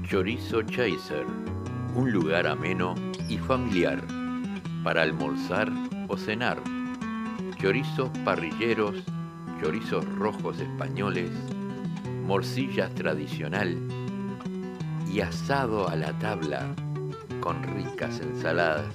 Chorizo 0.08 0.62
Chaser, 0.62 1.26
un 1.96 2.12
lugar 2.12 2.46
ameno 2.46 2.94
y 3.28 3.38
familiar 3.38 4.00
para 4.84 5.02
almorzar 5.02 5.68
o 6.06 6.16
cenar. 6.16 6.62
Chorizos 7.60 8.10
parrilleros, 8.24 9.02
chorizos 9.60 10.04
rojos 10.16 10.60
españoles, 10.60 11.32
morcillas 12.24 12.94
tradicional 12.94 13.76
y 15.12 15.22
asado 15.22 15.88
a 15.88 15.96
la 15.96 16.16
tabla 16.20 16.72
con 17.40 17.60
ricas 17.74 18.20
ensaladas, 18.20 18.94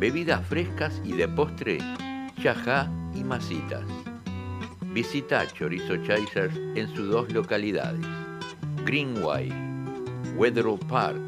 bebidas 0.00 0.44
frescas 0.48 1.00
y 1.04 1.12
de 1.12 1.28
postre, 1.28 1.78
chajá 2.42 2.90
y 3.14 3.22
masitas. 3.22 3.84
Visita 4.92 5.46
Chorizo 5.46 5.96
Chasers 5.98 6.56
en 6.74 6.92
sus 6.92 7.08
dos 7.08 7.32
localidades, 7.32 8.04
Greenway, 8.84 9.71
Wetherill 10.36 10.78
Park, 10.88 11.20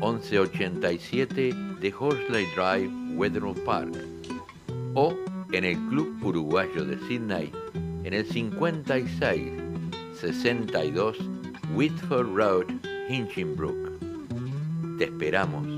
1187 0.00 1.54
de 1.80 1.92
Horsley 1.92 2.46
Drive, 2.54 2.90
Wetherill 3.16 3.54
Park, 3.64 3.94
o 4.94 5.14
en 5.52 5.64
el 5.64 5.76
Club 5.88 6.22
Uruguayo 6.22 6.84
de 6.84 6.98
Sydney 7.08 7.50
en 8.04 8.14
el 8.14 8.26
56 8.26 9.52
62 10.20 11.16
Whitford 11.74 12.34
Road, 12.34 12.66
Hinchinbrook. 13.08 13.98
Te 14.98 15.04
esperamos. 15.04 15.77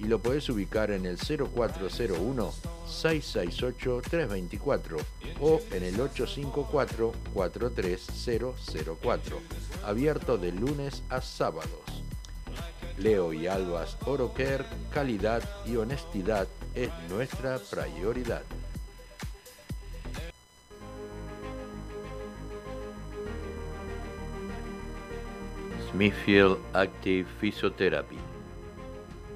y 0.00 0.04
lo 0.04 0.18
puedes 0.18 0.48
ubicar 0.48 0.90
en 0.90 1.06
el 1.06 1.18
0401 1.18 2.52
668 2.86 4.02
324 4.02 4.96
o 5.40 5.60
en 5.72 5.84
el 5.84 6.00
854 6.00 7.12
43004, 7.34 9.40
abierto 9.84 10.38
de 10.38 10.52
lunes 10.52 11.02
a 11.10 11.20
sábados. 11.20 11.70
Leo 12.96 13.32
y 13.32 13.46
Albas 13.46 13.96
Oroker, 14.06 14.64
calidad 14.92 15.42
y 15.66 15.76
honestidad 15.76 16.48
es 16.74 16.90
nuestra 17.08 17.58
prioridad. 17.58 18.42
Smithfield 25.92 26.58
Active 26.72 27.28
Physiotherapy. 27.40 28.29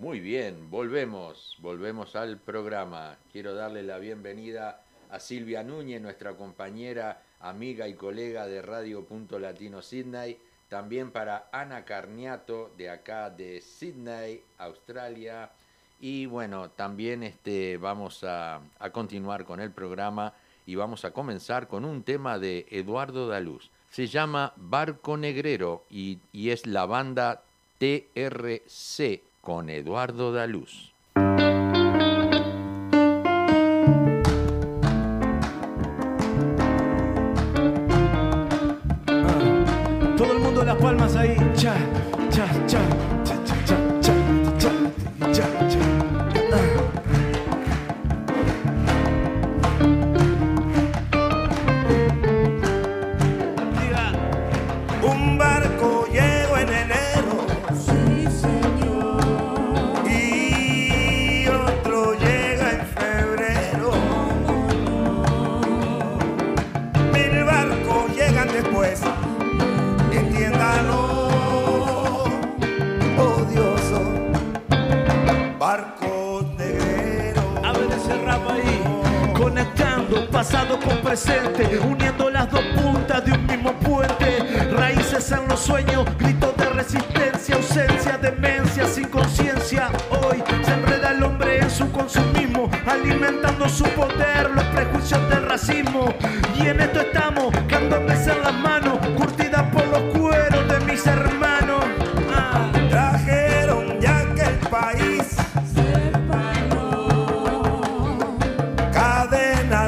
Muy 0.00 0.18
bien, 0.18 0.70
volvemos, 0.70 1.58
volvemos 1.58 2.16
al 2.16 2.38
programa. 2.38 3.18
Quiero 3.30 3.54
darle 3.54 3.82
la 3.82 3.98
bienvenida 3.98 4.80
a 5.10 5.20
Silvia 5.20 5.62
Núñez, 5.62 6.00
nuestra 6.00 6.38
compañera, 6.38 7.20
amiga 7.38 7.86
y 7.86 7.92
colega 7.92 8.46
de 8.46 8.62
Radio 8.62 9.04
Punto 9.04 9.38
Latino 9.38 9.82
Sydney. 9.82 10.38
También 10.70 11.10
para 11.10 11.50
Ana 11.52 11.84
Carniato, 11.84 12.72
de 12.78 12.88
acá 12.88 13.28
de 13.28 13.60
Sydney, 13.60 14.42
Australia. 14.56 15.50
Y 16.00 16.24
bueno, 16.24 16.70
también 16.70 17.22
este, 17.22 17.76
vamos 17.76 18.24
a, 18.24 18.62
continuar 18.92 19.44
con 19.44 19.60
el 19.60 19.70
programa 19.70 20.32
y 20.64 20.76
vamos 20.76 21.04
a 21.04 21.10
comenzar 21.10 21.68
con 21.68 21.84
un 21.84 22.04
tema 22.04 22.38
de 22.38 22.66
Eduardo 22.70 23.28
Daluz. 23.28 23.68
Se 23.90 24.06
llama 24.06 24.54
Barco 24.56 25.18
Negrero 25.18 25.84
y, 25.90 26.20
y 26.32 26.48
es 26.48 26.66
la 26.66 26.86
banda 26.86 27.42
TRC 27.76 29.28
con 29.40 29.70
Eduardo 29.70 30.32
Daluz. 30.32 30.89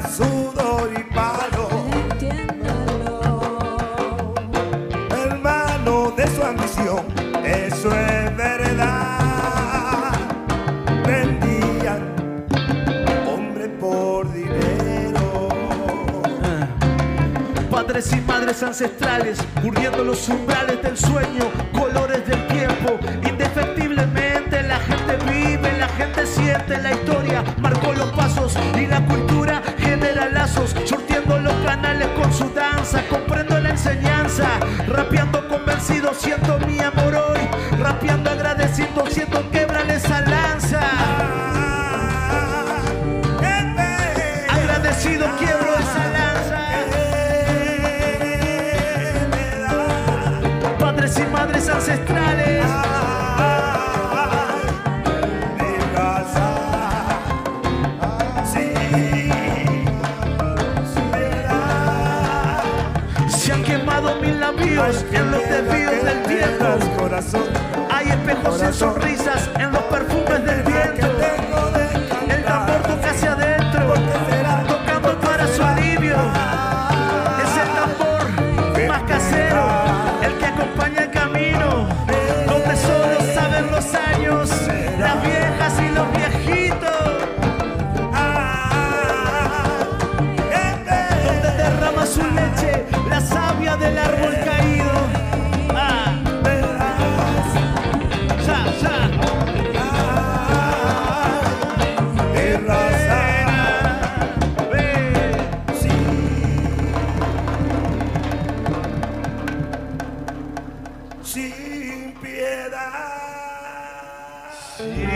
Sudor 0.00 0.90
y 0.98 1.02
palo. 1.14 1.68
Entiéndalo. 2.10 3.20
Hermano 5.10 6.10
de 6.16 6.26
su 6.28 6.42
ambición, 6.42 7.04
eso 7.44 7.94
es 7.94 8.36
verdad. 8.36 10.12
Vendían 11.06 12.14
hombre 13.26 13.68
por 13.68 14.32
dinero. 14.32 15.48
Ah. 16.42 16.66
Padres 17.70 18.12
y 18.12 18.20
madres 18.22 18.62
ancestrales, 18.62 19.38
cubriendo 19.62 20.04
los 20.04 20.26
umbrales 20.28 20.82
del 20.82 20.96
sueño, 20.96 21.50
colores 21.72 22.26
del 22.26 22.46
tiempo. 22.48 22.98
Indefectiblemente 23.28 24.62
la 24.62 24.78
gente 24.80 25.16
vive, 25.30 25.78
la 25.78 25.88
gente 25.88 26.26
siente 26.26 26.78
la 26.78 26.92
historia 26.92 27.01
genera 30.42 30.46
lazos, 30.46 30.74
surtiendo 30.84 31.38
los 31.38 31.54
canales 31.64 32.08
con 32.08 32.32
su 32.32 32.48
danza. 32.50 33.02
Comprendo 33.08 33.58
la 33.60 33.70
enseñanza, 33.70 34.48
rapeando 34.86 35.46
convencido, 35.48 36.12
siento 36.14 36.58
mi 36.66 36.78
amor 36.80 37.01
en 64.78 65.30
los 65.30 65.42
desvíos 65.48 66.02
del 66.02 66.22
tiempo. 66.22 66.64
Hay 67.90 68.08
espejos 68.08 68.62
en 68.62 68.72
sonrisas 68.72 69.50
Sin. 114.82 115.12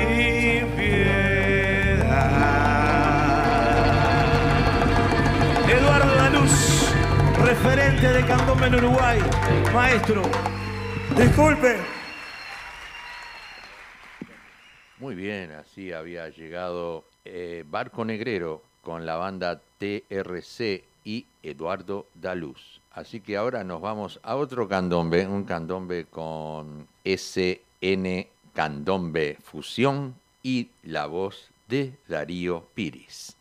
Eduardo 5.69 6.15
Danús, 6.15 6.95
referente 7.45 8.13
de 8.13 8.25
candombe 8.27 8.67
en 8.67 8.75
Uruguay. 8.77 9.19
Maestro. 9.75 10.23
Disculpe. 11.17 11.77
Muy 14.99 15.15
bien, 15.15 15.51
así 15.53 15.93
había 15.93 16.29
llegado 16.29 17.05
eh, 17.25 17.65
Barco 17.69 18.05
Negrero 18.05 18.63
con 18.83 19.05
la 19.05 19.17
banda 19.17 19.61
TRC 19.79 20.85
y 21.05 21.27
Eduardo 21.43 22.07
Daluz. 22.15 22.81
Así 22.93 23.21
que 23.21 23.37
ahora 23.37 23.65
nos 23.65 23.81
vamos 23.81 24.21
a 24.23 24.37
otro 24.37 24.69
candombe, 24.69 25.27
un 25.27 25.45
candombe 25.45 26.05
con 26.05 26.87
SN 27.05 28.29
Candombe 28.57 29.37
Fusión 29.45 30.15
y 30.43 30.71
la 30.83 31.05
voz 31.05 31.51
de 31.69 31.93
Darío 32.09 32.65
Piris. 32.73 33.37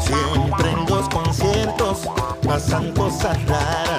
Siempre 0.00 0.70
en 0.70 0.86
los 0.86 1.08
conciertos 1.10 2.08
pasan 2.46 2.94
cosas 2.94 3.46
raras. 3.46 3.89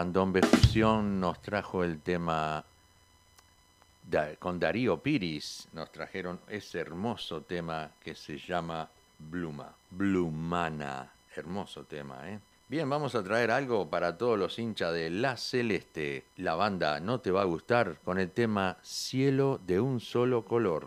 Candombe 0.00 0.40
Fusión 0.40 1.20
nos 1.20 1.42
trajo 1.42 1.84
el 1.84 2.00
tema 2.00 2.64
con 4.38 4.58
Darío 4.58 4.96
Piris, 4.96 5.68
nos 5.74 5.92
trajeron 5.92 6.40
ese 6.48 6.80
hermoso 6.80 7.42
tema 7.42 7.90
que 8.02 8.14
se 8.14 8.38
llama 8.38 8.88
Bluma, 9.18 9.70
Blumana, 9.90 11.06
hermoso 11.36 11.84
tema, 11.84 12.30
¿eh? 12.30 12.38
Bien, 12.66 12.88
vamos 12.88 13.14
a 13.14 13.22
traer 13.22 13.50
algo 13.50 13.90
para 13.90 14.16
todos 14.16 14.38
los 14.38 14.58
hinchas 14.58 14.94
de 14.94 15.10
La 15.10 15.36
Celeste. 15.36 16.24
La 16.38 16.54
banda 16.54 16.98
no 16.98 17.20
te 17.20 17.30
va 17.30 17.42
a 17.42 17.44
gustar 17.44 17.98
con 18.02 18.18
el 18.18 18.30
tema 18.30 18.78
Cielo 18.82 19.60
de 19.66 19.80
un 19.80 20.00
solo 20.00 20.46
color. 20.46 20.86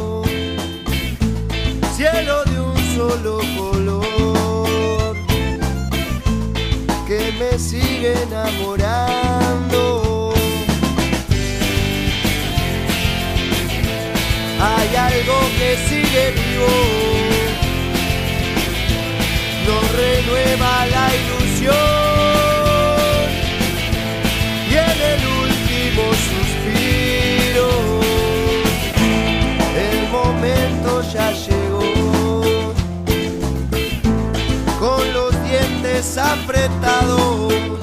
de 2.13 2.59
un 2.59 2.77
solo 2.95 3.39
color 3.57 5.15
que 7.07 7.31
me 7.39 7.57
sigue 7.57 8.13
enamorando. 8.23 9.81
Hay 14.59 14.95
algo 14.95 15.39
que 15.57 15.77
sigue 15.87 16.31
vivo, 16.31 16.73
nos 19.67 19.83
renueva 19.95 20.71
la 20.87 21.05
ilusión 21.21 21.75
y 24.69 24.73
en 24.73 24.99
el 25.13 25.21
último 25.45 26.03
suspiro 26.27 27.69
el 29.77 29.99
momento 30.09 31.01
ya 31.13 31.33
llegó. 36.01 37.80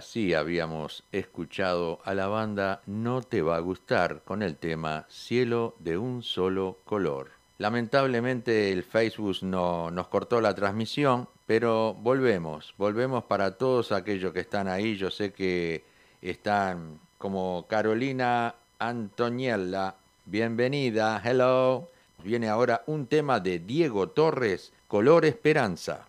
Sí, 0.00 0.34
habíamos 0.34 1.04
escuchado 1.12 2.00
a 2.04 2.12
la 2.12 2.26
banda 2.26 2.82
No 2.86 3.22
te 3.22 3.40
va 3.40 3.54
a 3.54 3.60
gustar 3.60 4.22
con 4.24 4.42
el 4.42 4.56
tema 4.56 5.06
Cielo 5.08 5.76
de 5.78 5.96
un 5.96 6.24
solo 6.24 6.78
color. 6.84 7.30
Lamentablemente 7.58 8.72
el 8.72 8.82
Facebook 8.82 9.36
no, 9.42 9.92
nos 9.92 10.08
cortó 10.08 10.40
la 10.40 10.56
transmisión, 10.56 11.28
pero 11.46 11.94
volvemos, 11.94 12.74
volvemos 12.76 13.22
para 13.22 13.56
todos 13.56 13.92
aquellos 13.92 14.32
que 14.32 14.40
están 14.40 14.66
ahí. 14.66 14.96
Yo 14.96 15.08
sé 15.08 15.32
que 15.32 15.84
están 16.20 16.98
como 17.16 17.66
Carolina 17.68 18.56
Antoniella. 18.80 19.94
Bienvenida, 20.24 21.22
hello. 21.24 21.88
Viene 22.24 22.48
ahora 22.48 22.82
un 22.86 23.06
tema 23.06 23.38
de 23.38 23.60
Diego 23.60 24.08
Torres, 24.08 24.72
Color 24.88 25.26
Esperanza. 25.26 26.08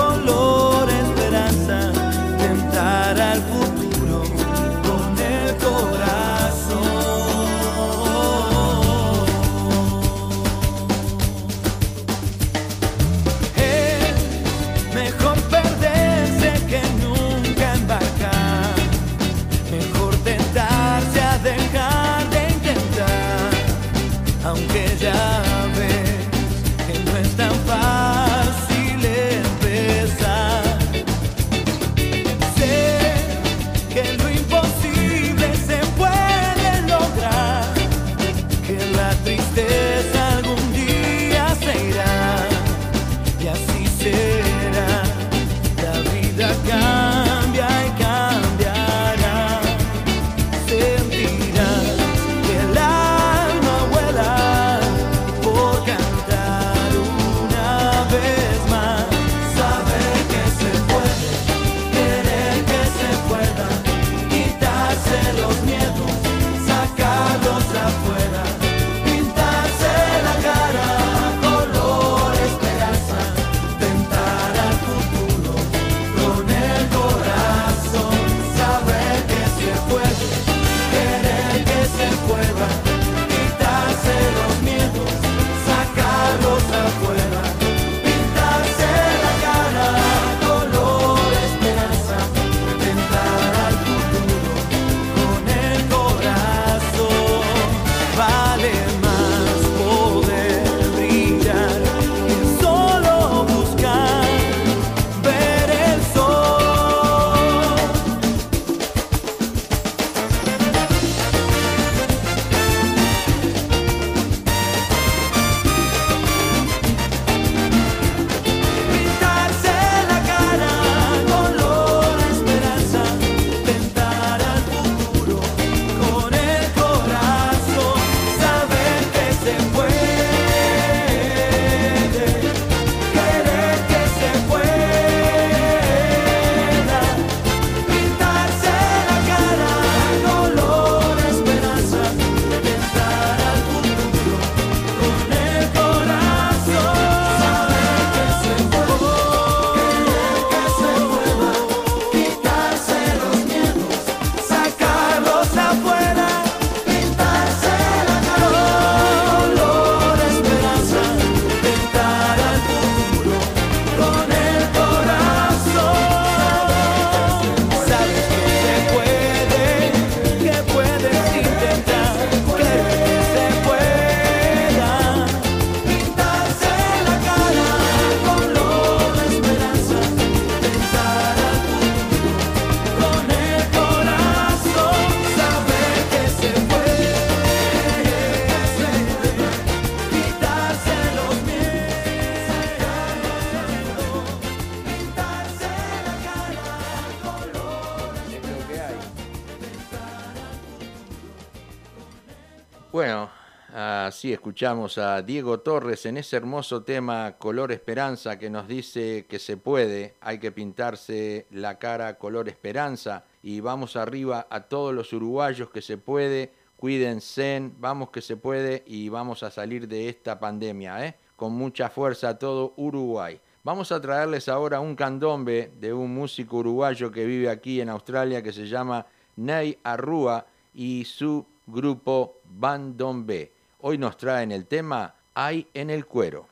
escuchamos 204.51 204.97
a 204.97 205.21
Diego 205.21 205.61
Torres 205.61 206.05
en 206.05 206.17
ese 206.17 206.35
hermoso 206.35 206.83
tema 206.83 207.37
Color 207.37 207.71
Esperanza 207.71 208.37
que 208.37 208.49
nos 208.49 208.67
dice 208.67 209.25
que 209.25 209.39
se 209.39 209.55
puede, 209.55 210.15
hay 210.19 210.39
que 210.39 210.51
pintarse 210.51 211.47
la 211.51 211.79
cara 211.79 212.17
color 212.17 212.49
esperanza 212.49 213.23
y 213.41 213.61
vamos 213.61 213.95
arriba 213.95 214.47
a 214.49 214.63
todos 214.63 214.93
los 214.93 215.13
uruguayos 215.13 215.69
que 215.69 215.81
se 215.81 215.97
puede, 215.97 216.51
cuídense, 216.75 217.71
vamos 217.79 218.09
que 218.09 218.21
se 218.21 218.35
puede 218.35 218.83
y 218.85 219.07
vamos 219.07 219.41
a 219.41 219.51
salir 219.51 219.87
de 219.87 220.09
esta 220.09 220.37
pandemia, 220.37 221.05
¿eh? 221.05 221.15
con 221.37 221.53
mucha 221.53 221.89
fuerza 221.89 222.37
todo 222.37 222.73
Uruguay. 222.75 223.39
Vamos 223.63 223.93
a 223.93 224.01
traerles 224.01 224.49
ahora 224.49 224.81
un 224.81 224.97
candombe 224.97 225.71
de 225.79 225.93
un 225.93 226.13
músico 226.13 226.57
uruguayo 226.57 227.09
que 227.09 227.23
vive 227.23 227.49
aquí 227.49 227.79
en 227.79 227.87
Australia 227.87 228.43
que 228.43 228.51
se 228.51 228.67
llama 228.67 229.05
Ney 229.37 229.79
Arrúa 229.81 230.45
y 230.73 231.05
su 231.05 231.45
grupo 231.67 232.41
Bandombe. 232.43 233.60
Hoy 233.83 233.97
nos 233.97 234.15
traen 234.15 234.51
el 234.51 234.67
tema 234.67 235.15
Hay 235.33 235.67
en 235.73 235.89
el 235.89 236.05
cuero. 236.05 236.50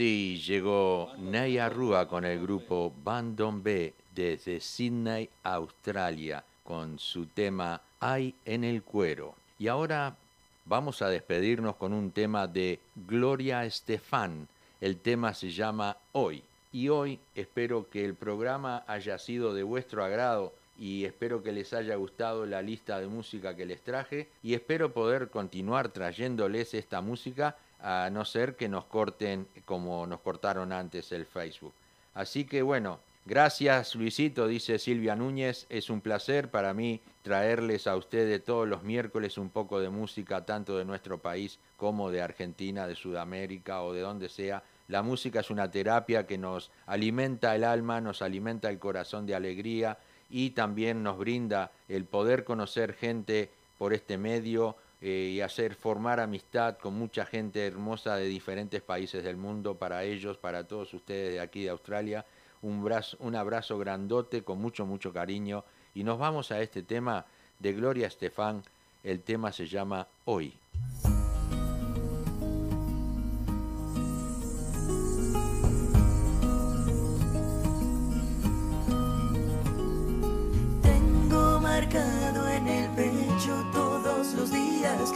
Así 0.00 0.38
llegó 0.38 1.12
Naya 1.18 1.68
Rúa 1.68 2.08
con 2.08 2.24
el 2.24 2.40
grupo 2.40 2.90
Bandon 3.04 3.62
B 3.62 3.92
desde 4.14 4.58
Sydney, 4.58 5.28
Australia, 5.42 6.42
con 6.64 6.98
su 6.98 7.26
tema 7.26 7.82
Hay 8.00 8.34
en 8.46 8.64
el 8.64 8.82
cuero. 8.82 9.34
Y 9.58 9.68
ahora 9.68 10.16
vamos 10.64 11.02
a 11.02 11.10
despedirnos 11.10 11.76
con 11.76 11.92
un 11.92 12.12
tema 12.12 12.46
de 12.46 12.78
Gloria 13.06 13.66
Estefan. 13.66 14.48
El 14.80 14.96
tema 14.96 15.34
se 15.34 15.50
llama 15.50 15.98
Hoy. 16.12 16.42
Y 16.72 16.88
hoy 16.88 17.18
espero 17.34 17.86
que 17.90 18.02
el 18.02 18.14
programa 18.14 18.84
haya 18.86 19.18
sido 19.18 19.52
de 19.52 19.64
vuestro 19.64 20.02
agrado 20.02 20.54
y 20.78 21.04
espero 21.04 21.42
que 21.42 21.52
les 21.52 21.74
haya 21.74 21.94
gustado 21.96 22.46
la 22.46 22.62
lista 22.62 22.98
de 22.98 23.06
música 23.06 23.54
que 23.54 23.66
les 23.66 23.82
traje 23.82 24.28
y 24.42 24.54
espero 24.54 24.94
poder 24.94 25.28
continuar 25.28 25.90
trayéndoles 25.90 26.72
esta 26.72 27.02
música 27.02 27.54
a 27.82 28.08
no 28.10 28.24
ser 28.24 28.56
que 28.56 28.68
nos 28.68 28.84
corten 28.84 29.46
como 29.64 30.06
nos 30.06 30.20
cortaron 30.20 30.72
antes 30.72 31.12
el 31.12 31.26
Facebook. 31.26 31.72
Así 32.14 32.44
que 32.44 32.62
bueno, 32.62 33.00
gracias 33.26 33.94
Luisito, 33.94 34.46
dice 34.46 34.78
Silvia 34.78 35.16
Núñez, 35.16 35.66
es 35.68 35.90
un 35.90 36.00
placer 36.00 36.50
para 36.50 36.74
mí 36.74 37.00
traerles 37.22 37.86
a 37.86 37.96
ustedes 37.96 38.44
todos 38.44 38.68
los 38.68 38.82
miércoles 38.82 39.38
un 39.38 39.50
poco 39.50 39.80
de 39.80 39.90
música, 39.90 40.44
tanto 40.44 40.76
de 40.76 40.84
nuestro 40.84 41.18
país 41.18 41.58
como 41.76 42.10
de 42.10 42.22
Argentina, 42.22 42.86
de 42.86 42.96
Sudamérica 42.96 43.82
o 43.82 43.92
de 43.92 44.00
donde 44.00 44.28
sea. 44.28 44.62
La 44.88 45.02
música 45.02 45.40
es 45.40 45.50
una 45.50 45.70
terapia 45.70 46.26
que 46.26 46.36
nos 46.36 46.70
alimenta 46.86 47.54
el 47.54 47.64
alma, 47.64 48.00
nos 48.00 48.22
alimenta 48.22 48.68
el 48.68 48.78
corazón 48.78 49.24
de 49.24 49.34
alegría 49.36 49.98
y 50.28 50.50
también 50.50 51.02
nos 51.02 51.18
brinda 51.18 51.70
el 51.88 52.04
poder 52.04 52.44
conocer 52.44 52.94
gente 52.94 53.50
por 53.78 53.94
este 53.94 54.18
medio 54.18 54.76
eh, 55.02 55.30
y 55.32 55.40
hacer 55.40 55.74
formar 55.74 56.20
amistad 56.20 56.76
con 56.76 56.94
mucha 56.94 57.24
gente 57.24 57.66
hermosa 57.66 58.16
de 58.16 58.26
diferentes 58.26 58.82
países 58.82 59.24
del 59.24 59.36
mundo. 59.36 59.76
Para 59.76 60.04
ellos, 60.04 60.36
para 60.36 60.66
todos 60.66 60.92
ustedes 60.92 61.32
de 61.32 61.40
aquí 61.40 61.64
de 61.64 61.70
Australia, 61.70 62.26
un, 62.62 62.84
brazo, 62.84 63.16
un 63.20 63.34
abrazo 63.34 63.78
grandote 63.78 64.42
con 64.42 64.60
mucho, 64.60 64.84
mucho 64.84 65.12
cariño. 65.12 65.64
Y 65.94 66.04
nos 66.04 66.18
vamos 66.18 66.50
a 66.52 66.60
este 66.60 66.82
tema 66.82 67.24
de 67.58 67.72
Gloria 67.72 68.08
Estefan. 68.08 68.62
El 69.02 69.22
tema 69.22 69.52
se 69.52 69.66
llama 69.66 70.06
Hoy. 70.26 70.52
Tengo 80.82 81.58
marcado 81.60 82.29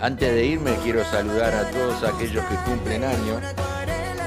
Antes 0.00 0.32
de 0.32 0.46
irme 0.46 0.70
quiero 0.84 1.04
saludar 1.04 1.52
a 1.52 1.68
todos 1.70 2.04
aquellos 2.04 2.44
que 2.44 2.54
cumplen 2.64 3.02
años. 3.02 3.42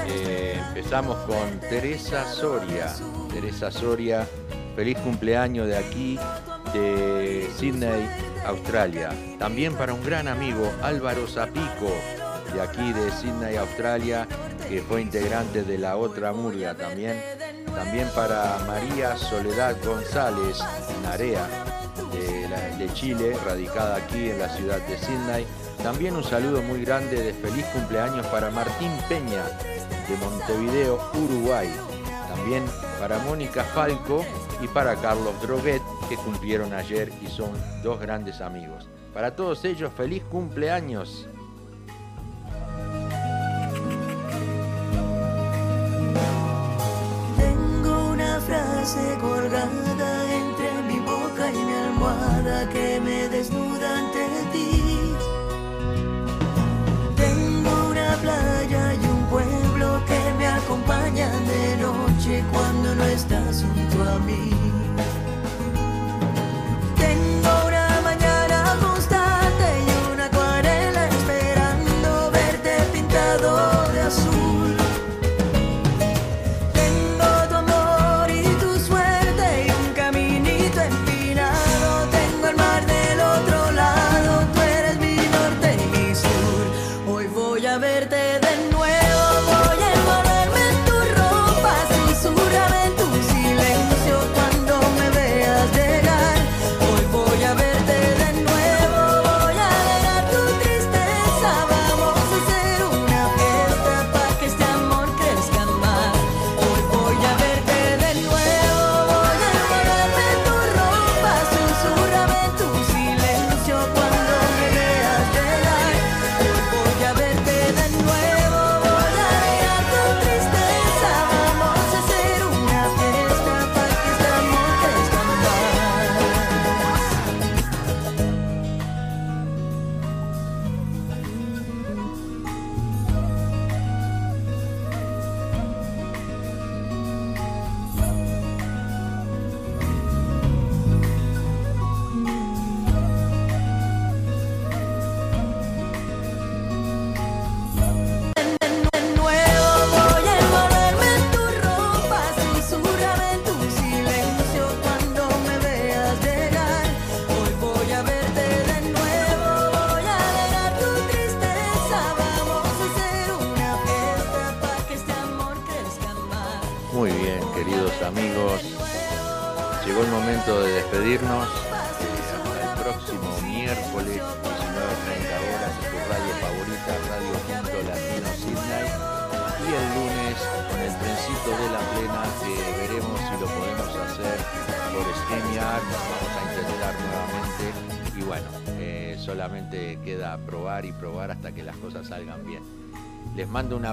Eh, 0.06 0.60
empezamos 0.68 1.16
con 1.20 1.58
Teresa 1.70 2.26
Soria. 2.26 2.94
Teresa 3.32 3.70
Soria, 3.70 4.28
feliz 4.76 4.98
cumpleaños 4.98 5.66
de 5.66 5.78
aquí, 5.78 6.18
de 6.74 7.48
Sydney, 7.56 8.06
Australia. 8.44 9.08
También 9.38 9.74
para 9.74 9.94
un 9.94 10.04
gran 10.04 10.28
amigo, 10.28 10.70
Álvaro 10.82 11.26
Zapico, 11.26 11.90
de 12.52 12.60
aquí 12.60 12.92
de 12.92 13.10
Sydney, 13.10 13.56
Australia, 13.56 14.28
que 14.68 14.82
fue 14.82 15.00
integrante 15.00 15.62
de 15.62 15.78
la 15.78 15.96
otra 15.96 16.34
murga 16.34 16.74
también. 16.74 17.16
También 17.74 18.08
para 18.14 18.58
María 18.66 19.16
Soledad 19.16 19.76
González 19.84 20.58
Narea, 21.02 21.46
de, 22.12 22.48
de 22.78 22.92
Chile, 22.94 23.36
radicada 23.44 23.96
aquí 23.96 24.30
en 24.30 24.38
la 24.38 24.48
ciudad 24.48 24.78
de 24.86 24.98
Sydney. 24.98 25.46
También 25.82 26.14
un 26.14 26.24
saludo 26.24 26.62
muy 26.62 26.84
grande 26.84 27.22
de 27.22 27.32
feliz 27.32 27.64
cumpleaños 27.66 28.26
para 28.26 28.50
Martín 28.50 28.92
Peña, 29.08 29.42
de 30.08 30.16
Montevideo, 30.18 31.00
Uruguay. 31.14 31.68
También 32.28 32.64
para 33.00 33.18
Mónica 33.18 33.64
Falco 33.64 34.24
y 34.62 34.68
para 34.68 34.94
Carlos 34.96 35.34
Droguet, 35.42 35.82
que 36.08 36.16
cumplieron 36.16 36.72
ayer 36.72 37.12
y 37.20 37.26
son 37.26 37.50
dos 37.82 38.00
grandes 38.00 38.40
amigos. 38.40 38.88
Para 39.12 39.34
todos 39.34 39.64
ellos, 39.64 39.92
feliz 39.96 40.22
cumpleaños. 40.24 41.28
Frase 48.82 49.16
colgada 49.20 50.12
entre 50.34 50.82
mi 50.88 50.98
boca 50.98 51.50
y 51.50 51.56
mi 51.56 51.72
almohada 51.72 52.68
que 52.68 53.00
me 53.00 53.28
desnuda 53.28 53.98
ante 53.98 54.26
ti. 54.52 55.14
Tengo 57.16 57.90
una 57.90 58.16
playa 58.16 58.94
y 58.94 59.04
un 59.06 59.24
pueblo 59.26 60.02
que 60.06 60.20
me 60.38 60.46
acompañan 60.48 61.46
de 61.46 61.76
noche 61.76 62.44
cuando 62.52 62.94
no 62.96 63.04
estás 63.04 63.64
junto 63.64 64.02
a 64.02 64.18
mí. 64.18 64.50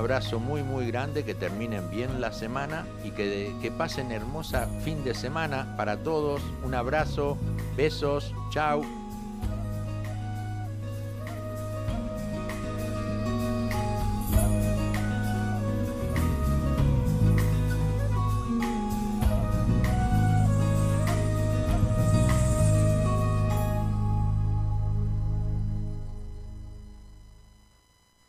Abrazo 0.09 0.39
muy 0.39 0.63
muy 0.63 0.87
grande, 0.87 1.23
que 1.23 1.35
terminen 1.35 1.87
bien 1.91 2.19
la 2.19 2.31
semana 2.31 2.83
y 3.03 3.11
que, 3.11 3.53
que 3.61 3.69
pasen 3.69 4.11
hermosa 4.11 4.67
fin 4.83 5.03
de 5.03 5.13
semana 5.13 5.75
para 5.77 5.97
todos. 5.97 6.41
Un 6.63 6.73
abrazo, 6.73 7.37
besos, 7.77 8.33
chao. 8.49 8.98